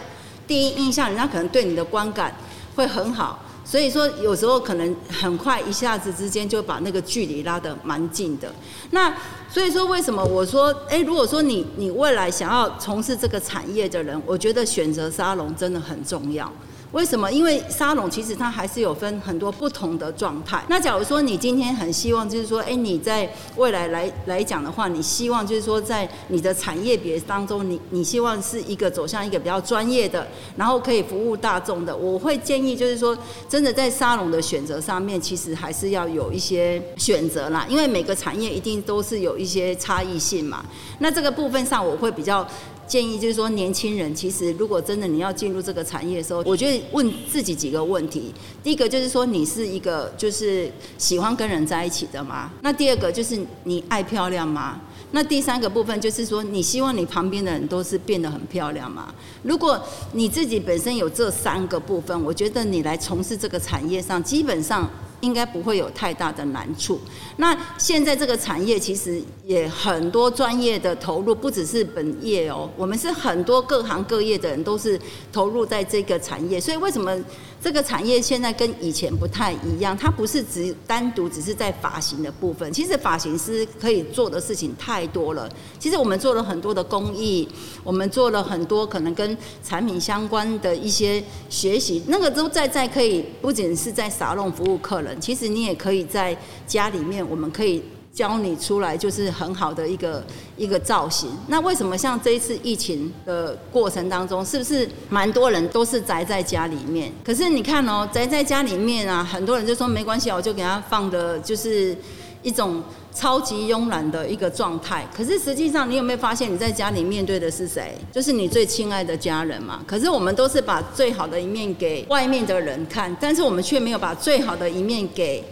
[0.46, 2.32] 第一印象，人家可能对你的观感
[2.76, 3.44] 会很好。
[3.70, 8.52] 所以说，有时候可能很快一下子之间就把那个距离拉得蛮近的。
[8.90, 9.14] 那
[9.48, 16.52] 所以说，为什么我说，哎，如果说你你未来想要从事这个产业的人，我觉得选择沙龙真的很重要。
[16.92, 17.30] 为什么？
[17.30, 20.60] 因为沙龙其实它还是有分很多不同的状态。
[20.68, 30.26] 那假如说你今天很希望，就是说，哎，你在未来来来讲的话，你希望就是说，在你的产业别当中，你你希望是一个走向一个比较专业的，
[30.56, 31.96] 然后可以服务大众的。
[31.96, 33.16] 我会建议就是说，
[33.48, 37.64] 真的在沙龙的选择上面，其实还是要有一些选择啦。
[37.68, 40.64] 因为每个产业一定都是有一些差异性嘛。
[40.98, 42.44] 那这个部分上，我会比较。
[42.90, 48.34] 建议就是说，年轻人其实如果真的你要进入这个产业的时候，我觉得问自己几个问题。
[48.64, 50.68] 第一个就是说，你是一个就是
[50.98, 52.50] 喜欢跟人在一起的吗？
[52.62, 54.80] 那第二个就是你爱漂亮吗？
[55.12, 59.14] 那第三个部分就是说，你希望你旁边的人都是变得很漂亮吗？
[59.44, 59.80] 如果
[60.14, 64.90] 你自己本身有这三个部分，我觉得你来从事这个产业上，基本上。
[65.20, 67.00] 应该不会有太大的难处。
[67.36, 75.00] 那现在这个产业其实也很多专业的投入，不只是本业哦，我们是很多各行各业的人都是
[75.32, 76.60] 投入在这个产业。
[76.60, 77.16] 所以为什么
[77.62, 79.94] 这个产业现在跟以前不太一样？
[79.96, 85.46] 它不是只单独只是在发型的部分，其实发型师可以做的事情太多了。
[85.78, 87.46] 其实我们做了很多的公益，
[87.84, 95.20] 我们做了很多可能跟产品相关的一些学习，那个都在在可以不仅是在沙龙服务客人。
[95.20, 96.34] 其实你也可以在
[96.66, 97.82] 家里面，我们可以
[98.20, 100.22] 教你出来，就是很好的一个
[100.54, 101.30] 一个造型。
[101.48, 107.10] 那为什么像这一次疫情的过程当中，是不是蛮多人都是宅在家里面？
[107.24, 111.96] 可是你看哦，宅在家里面啊，很多人就说没关系，我就给他放的就是
[112.42, 112.82] 一种
[113.14, 115.08] 超级慵懒的一个状态。
[115.16, 117.96] 可是实际上，你有没有发现你在家里面对的是谁？
[118.12, 119.82] 就是你最亲爱的家人嘛。
[119.86, 125.42] 可是我们都是把最好的一面给外面的人看，但是我们却没有把最好的一面给。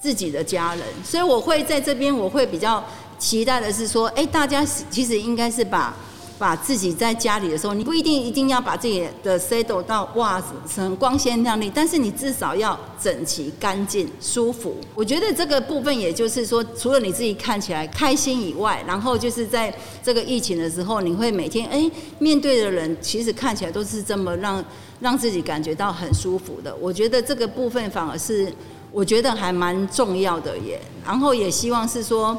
[0.00, 2.82] 自己的家人，所以我会在这边，我会比较
[3.18, 5.94] 期待的是说，哎，大家其实应该是把
[6.38, 10.42] 把自己在家里的时候，你不一定一定要把自己的 set 到哇
[10.74, 14.74] 很光鲜亮丽，但是你至少要整齐、干净、舒服。
[14.94, 19.70] 我觉得这个部分，也就是说，除了你自己看起来开心以外，然后就是在
[20.02, 24.64] 这个疫情的时候，你会每天哎面对的人，其实看起来都是这么让
[25.00, 26.74] 让自己感觉到很舒服的。
[26.76, 28.50] 我觉得这个部分反而是。
[28.92, 32.36] 我觉得还蛮重要的耶，然后也希望是说，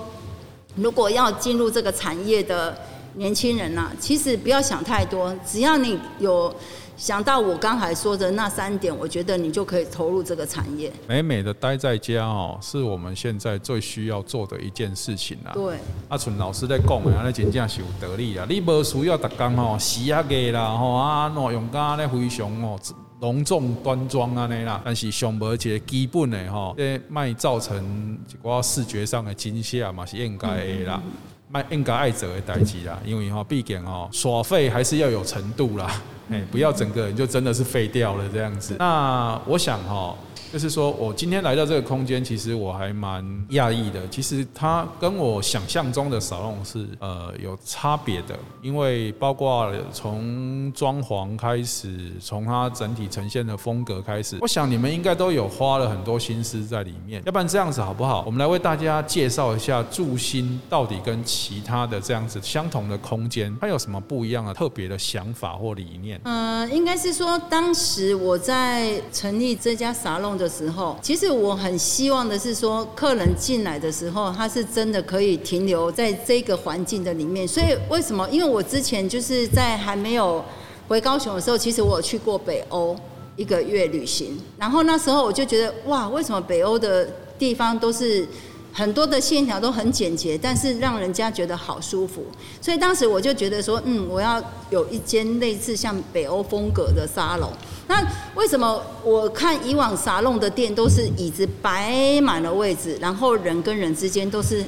[0.75, 2.77] 如果要进入这个产业的
[3.15, 6.53] 年轻人呐、啊，其实不要想太多，只要你有
[6.97, 10.91] 想到我刚才说的那三点，我觉得你就可以投入这个产业。
[11.07, 15.51] 美美的待在家哦，是我们现在最需要做的一件事情啦。
[15.53, 15.77] 对，
[16.09, 18.45] 阿纯老师在讲的，那真正是有道理啊。
[18.47, 22.79] 你无需要逐工哦洗啊个啦吼啊，喏用家咧非常哦。
[23.21, 31.01] 隆重端庄啊，那啦，但是上无一个基本的吼，诶卖造成一寡视觉上的惊吓嘛，是应该的啦，
[31.47, 38.75] 卖应该爱做的代志啦，因为吼，毕竟吼，耍废还是要有程度啦，诶，不要整个人就真的是废掉了这样子。
[38.79, 40.17] 那我想吼。
[40.51, 44.05] 就是说，我今天来到这个空间，其实我还蛮讶异的。
[44.09, 57.21] 其实它跟我想象中的沙龙是呃有差别的，因为包括从装潢开始，从它整体呈现的风格开始，我想你们应该都有花了很多心思在里面。
[57.25, 58.23] 要不然这样子好不好？
[58.25, 66.19] 我们来为大家介绍一下住心到底跟其他的这样子相同的空间，它有什么不一样的特别的想法或理念？
[66.25, 77.47] 嗯、呃，应该是说，当时我在成立这家沙龙的时候，其实我很希望的是说，客人进来的时候，他是真的可以停留在这个环境的里面。
[77.47, 78.27] 所以为什么？
[78.29, 80.43] 因为我之前就是在还没有
[80.87, 82.97] 回高雄的时候，其实我有去过北欧
[83.35, 88.27] 一个月旅行，然后那时候我就觉得哇，为什么北欧的地方都是
[88.73, 92.25] 很多的线条都很简洁，但是让人家觉得好舒服。
[92.61, 97.51] 所以当时我就觉得说，嗯，我要有一间类似像北欧风格的沙龙。
[97.87, 98.01] 那
[98.35, 104.63] 为什么我看以往沙龙的店都是椅子摆满了位置，然后人跟人之间都是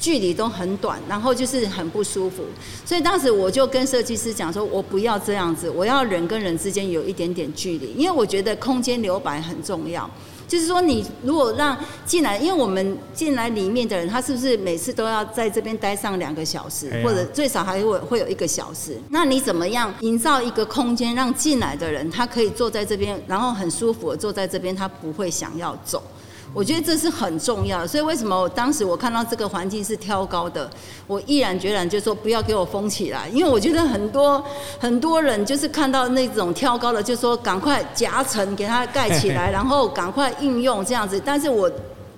[0.00, 2.42] 距离都很短，然后就是很不舒服。
[2.84, 10.10] 所以当时我就跟设计师讲说，我不要这样子，我要人跟人之间有一点点距离，因为我觉得空间留白很重要。
[10.46, 18.98] 就是说，你如果让进来，因为我们进来里面的人，他是不是每次都要在这边待上两个小时，或者最少还会会有一个小时？
[19.10, 26.02] 那你怎么样营造一个空间，让进来的人他可以坐在这边，然后很舒服的坐在这边，他不会想要走？
[26.54, 30.70] 我觉得这是很重要的，所以为什么我当时我看到这个环境是挑高的，
[31.08, 34.42] 我毅然决然就说不要给我封起来，因为我觉得很多
[34.78, 41.20] 很多人就是看到那种挑高的，就说赶快夹层给它盖起来， 然后赶快应用这样子。
[41.24, 41.70] 但是我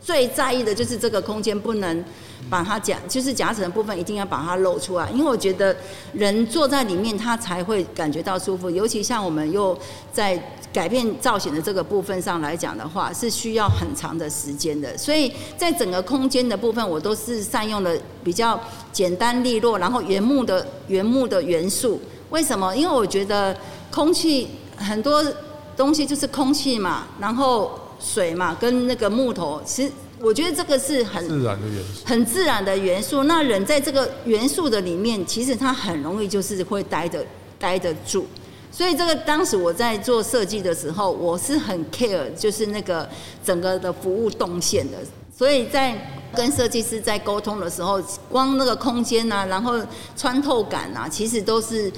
[0.03, 2.05] 最在意的就是这个空间不能
[2.49, 5.76] 把它夹，就是夹层的部分一定要把它露出来，因为我觉得
[6.12, 9.78] 人坐在里面他才会感觉到舒服，尤其像我们又
[10.12, 10.42] 在。
[10.72, 14.94] 改变造型的这个部分上来讲的话，是需要很长的时间的。
[14.99, 18.61] 所以在整个空间的部分，我都是善用了比较
[18.92, 21.99] 简单利落，然后原木的原木的元素。
[22.28, 22.76] 为什么？
[22.76, 23.57] 因为我觉得
[23.90, 25.24] 空气很多
[25.78, 29.90] 东西就是空气嘛，然后水嘛，跟那个木头，其实
[30.26, 33.22] 我觉得这个是很自然的元素，很自然的元素。
[33.24, 37.24] 那人在这个元素的里面，其实他很容易就是会待得
[37.60, 38.26] 待得住。
[38.72, 43.08] 所以这个当时我在做设计的时候，我是很 care，就是那个
[43.44, 44.98] 整个的服务动线的。
[45.32, 45.96] 所以在
[46.34, 49.80] 跟设计师在沟通的时候，光那个空间啊，然后
[50.16, 51.92] 穿透感啊，其实都是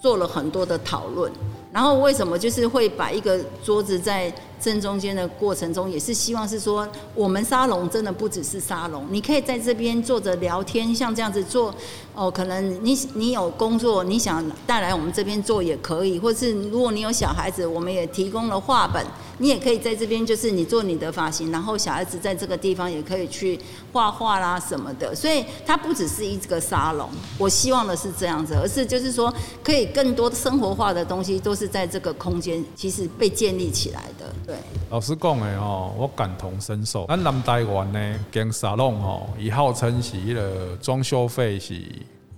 [0.00, 1.30] 做了很多的讨论。
[1.70, 4.32] 然后为什么就是会把一个桌子在
[4.64, 11.74] 正中间的过程中，也是希望是说，我们沙龙真的不只是沙龙，你可以在这边坐着聊天，像这样子做
[12.14, 12.30] 哦。
[12.30, 19.04] 可能你你有工作，你想带来我们这边做也可以，或是如果你有小孩子，我们也提供了画本。
[19.38, 23.58] 你也可以在这边，就是你做你的发型，然后小孩子在这个地方也可以去
[23.92, 25.12] 画画啦什么的。
[25.12, 29.34] 所以它不只是一个沙龙，我希望的是这样子，而是就是说
[29.64, 34.32] 可以更多生活化的东西都是在这个空间其实被建立起来的。
[34.46, 34.54] 对，
[34.88, 37.04] 老师讲的哦，我感同身受。
[37.08, 41.74] 咱南台湾呢，跟沙龙哦，以号称是迄个装修费是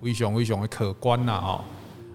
[0.06, 1.60] 非常非常的可观啦哦。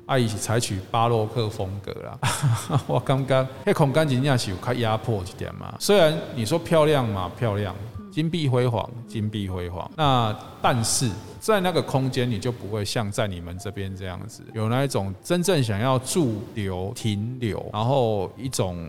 [0.06, 2.18] 啊，伊是采取巴洛克风格啦，
[2.88, 5.74] 我感觉迄空间真正是有较压迫一点嘛。
[5.80, 7.74] 虽然你说漂亮嘛，漂亮，
[8.12, 11.10] 金碧辉煌，金碧辉煌，那但是。
[11.42, 18.88] 在那个空间，你就不会像在你们这边这样子，有那一种真正想要驻留、停留，然后一种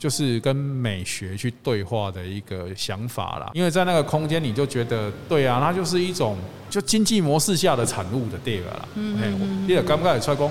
[0.00, 3.52] 就是跟美学去对话的一个想法啦。
[3.54, 6.36] 因为在那个空间，你就觉得，对啊，它就是一种
[6.68, 8.88] 就经济模式下的产物的地方啦。
[8.96, 9.68] 嗯嗯嗯。
[9.68, 10.48] 你刚刚也出来讲，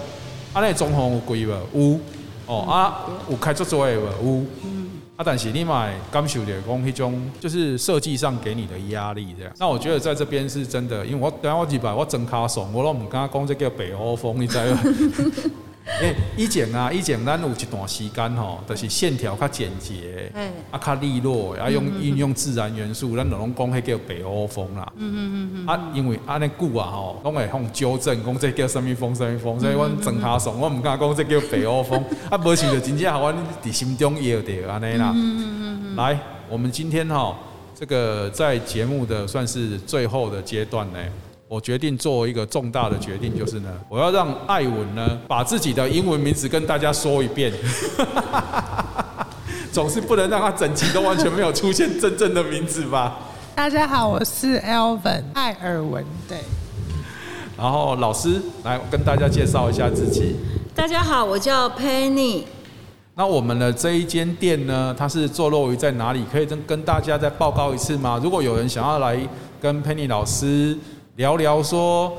[0.53, 1.95] 啊，那中红有贵无？
[1.95, 1.99] 有
[2.45, 4.45] 哦啊，有开足座的无？
[4.63, 4.80] 有。
[5.21, 9.53] 啊，但是你买感受的讲，那种就是设计上给你的压力这样。
[9.59, 14.81] 那我觉得在这边是真的，因为我等下我几百我真卡怂，我都唔敢讲这叫北欧风，你知道吗？
[15.85, 20.31] 诶，以前啊，以前咱有一段时间吼，就是线条较简洁，
[20.69, 24.93] 啊，较利落，啊，用运用自然元素，咱就拢讲迄叫北欧风啦。
[24.95, 25.67] 嗯嗯嗯嗯。
[25.67, 32.03] 啊，因为安尼久啊吼，拢会互纠正，讲这叫什么风什么风，所以阮装卡怂，我毋敢讲这叫北欧风。
[32.29, 35.11] 啊，无想就真正互阮伫心中摇着安尼啦。
[35.15, 35.95] 嗯嗯嗯。
[35.95, 36.17] 来，
[36.47, 37.35] 我们今天哈，
[37.75, 40.99] 这个在节目的算是最后的阶段呢。
[41.51, 47.51] 我决定做一个重大的决定，就是呢，我要让艾文呢把自己的英文名字跟大家说一遍，
[49.69, 53.17] 总是不能让他整集都完全没有出现真正的名字吧？
[53.53, 56.37] 大家好，我是 Elvin 艾尔文，对。
[57.57, 60.37] 然后老师来跟大家介绍一下自己。
[60.73, 62.43] 大家好，我叫 Penny。
[63.15, 66.23] 那我们的这一间店呢，它是坐落于在哪里？
[66.31, 68.17] 可以跟跟大家再报告一次吗？
[68.23, 69.19] 如果有人想要来
[69.61, 70.77] 跟 Penny 老师。
[71.21, 72.11] 聊聊说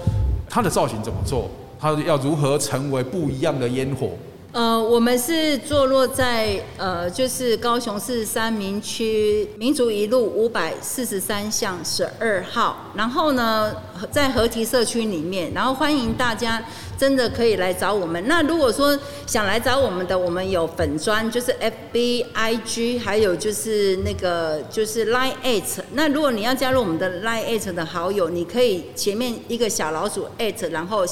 [0.49, 1.51] 他的造型怎么做，
[1.81, 4.11] 他要如何成为不一样的烟火？
[4.53, 13.75] 呃，我们是坐落在呃，就是高雄市三民区民族一路五百四十三巷十二号，然后呢，
[14.11, 16.63] 在河堤社区里面，然后欢迎大家
[16.99, 18.23] 真的可以来找我们。
[18.29, 21.57] 那如果说想来找我们的，我们有粉专，就是
[21.95, 25.81] FB、IG，还有就是那个就是 Line at。
[25.95, 31.07] 那如果你要加入我们的 Line at 的好友，你可以前面一个小老鼠 at，然后。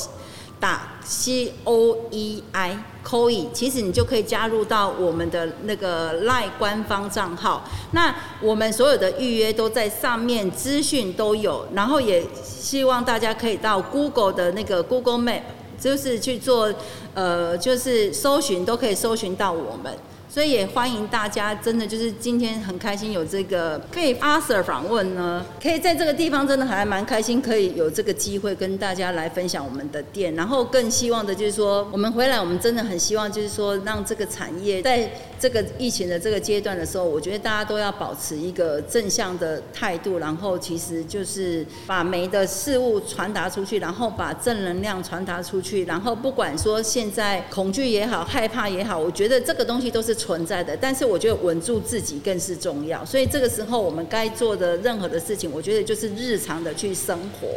[0.61, 7.64] 打 C O E I COE，其实你就可以加入到我们的那个赖官方账号。
[7.92, 11.66] 那我们所有的预约都在上面，资讯都有。
[11.74, 15.40] 然后也希望大家可以到 Google 的那个 Google Map，
[15.80, 16.72] 就是去做
[17.14, 19.96] 呃，就是搜寻都可以搜寻到我们。
[20.33, 35.11] 所以也欢迎大家，真的就是今天很开心有这个可以阿 Sir 访问呢，可以在这个地方真的还蛮开心，可以有这个机会跟大家来分享我们的店，然后更希望的就是说，我们回来我们真的很希望就是说，让这个产业在
[35.41, 50.20] 这个疫情的这个阶段的时候，我觉得大家都要保持一个正向的态度，然后其实就是把美的事物传达出去，然后把正能量传达出去，然后不管说现在恐惧也好，害怕也好，我觉得这个东西都是。
[50.21, 53.03] 存在的，但是我觉得稳住自己更是重要。
[53.05, 57.49] 所以这个时候，我们该做的任何的事情，我觉得就是日常的去生活，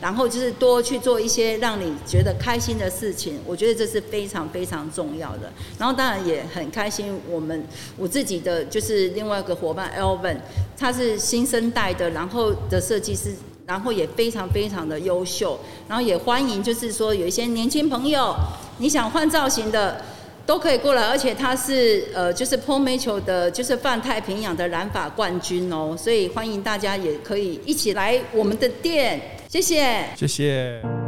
[0.00, 3.40] 然后就是多去做一些让你觉得开心的事情。
[3.44, 5.52] 我觉得这是非常非常重要的。
[5.76, 7.66] 然后当然也很开心，我们
[7.98, 10.36] 我自己的就是另外一个伙伴 Alvin，
[10.78, 13.34] 他是新生代的，然后的设计师，
[13.66, 15.58] 然后也非常非常的优秀。
[15.88, 18.34] 然后也欢迎，就是说有一些年轻朋友，
[18.78, 20.00] 你想换造型的。
[20.52, 31.01] 都可以过来，而且他是呃，就是 Pomato 的，就是泛太平洋的染发冠军哦，所以欢迎大家也可以一起来我们的店，谢谢，谢谢。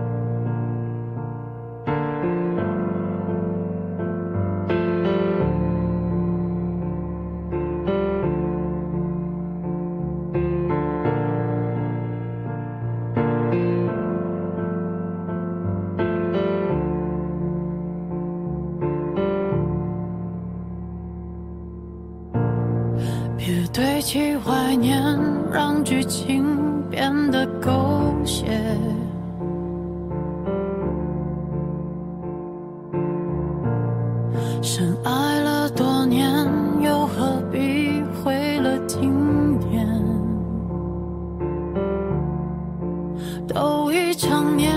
[43.46, 44.72] 都已成年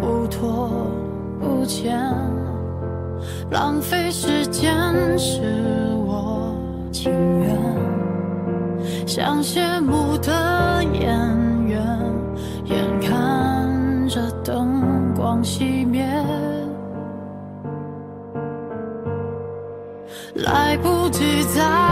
[0.00, 0.68] 不拖
[1.40, 1.98] 不欠
[3.50, 4.72] 浪费时间
[5.18, 5.40] 是
[6.06, 6.54] 我
[6.92, 7.56] 情愿
[9.06, 11.02] 像谢幕的演
[11.66, 11.80] 员
[12.64, 16.04] 眼看着灯光熄灭。
[20.34, 21.89] 来不及再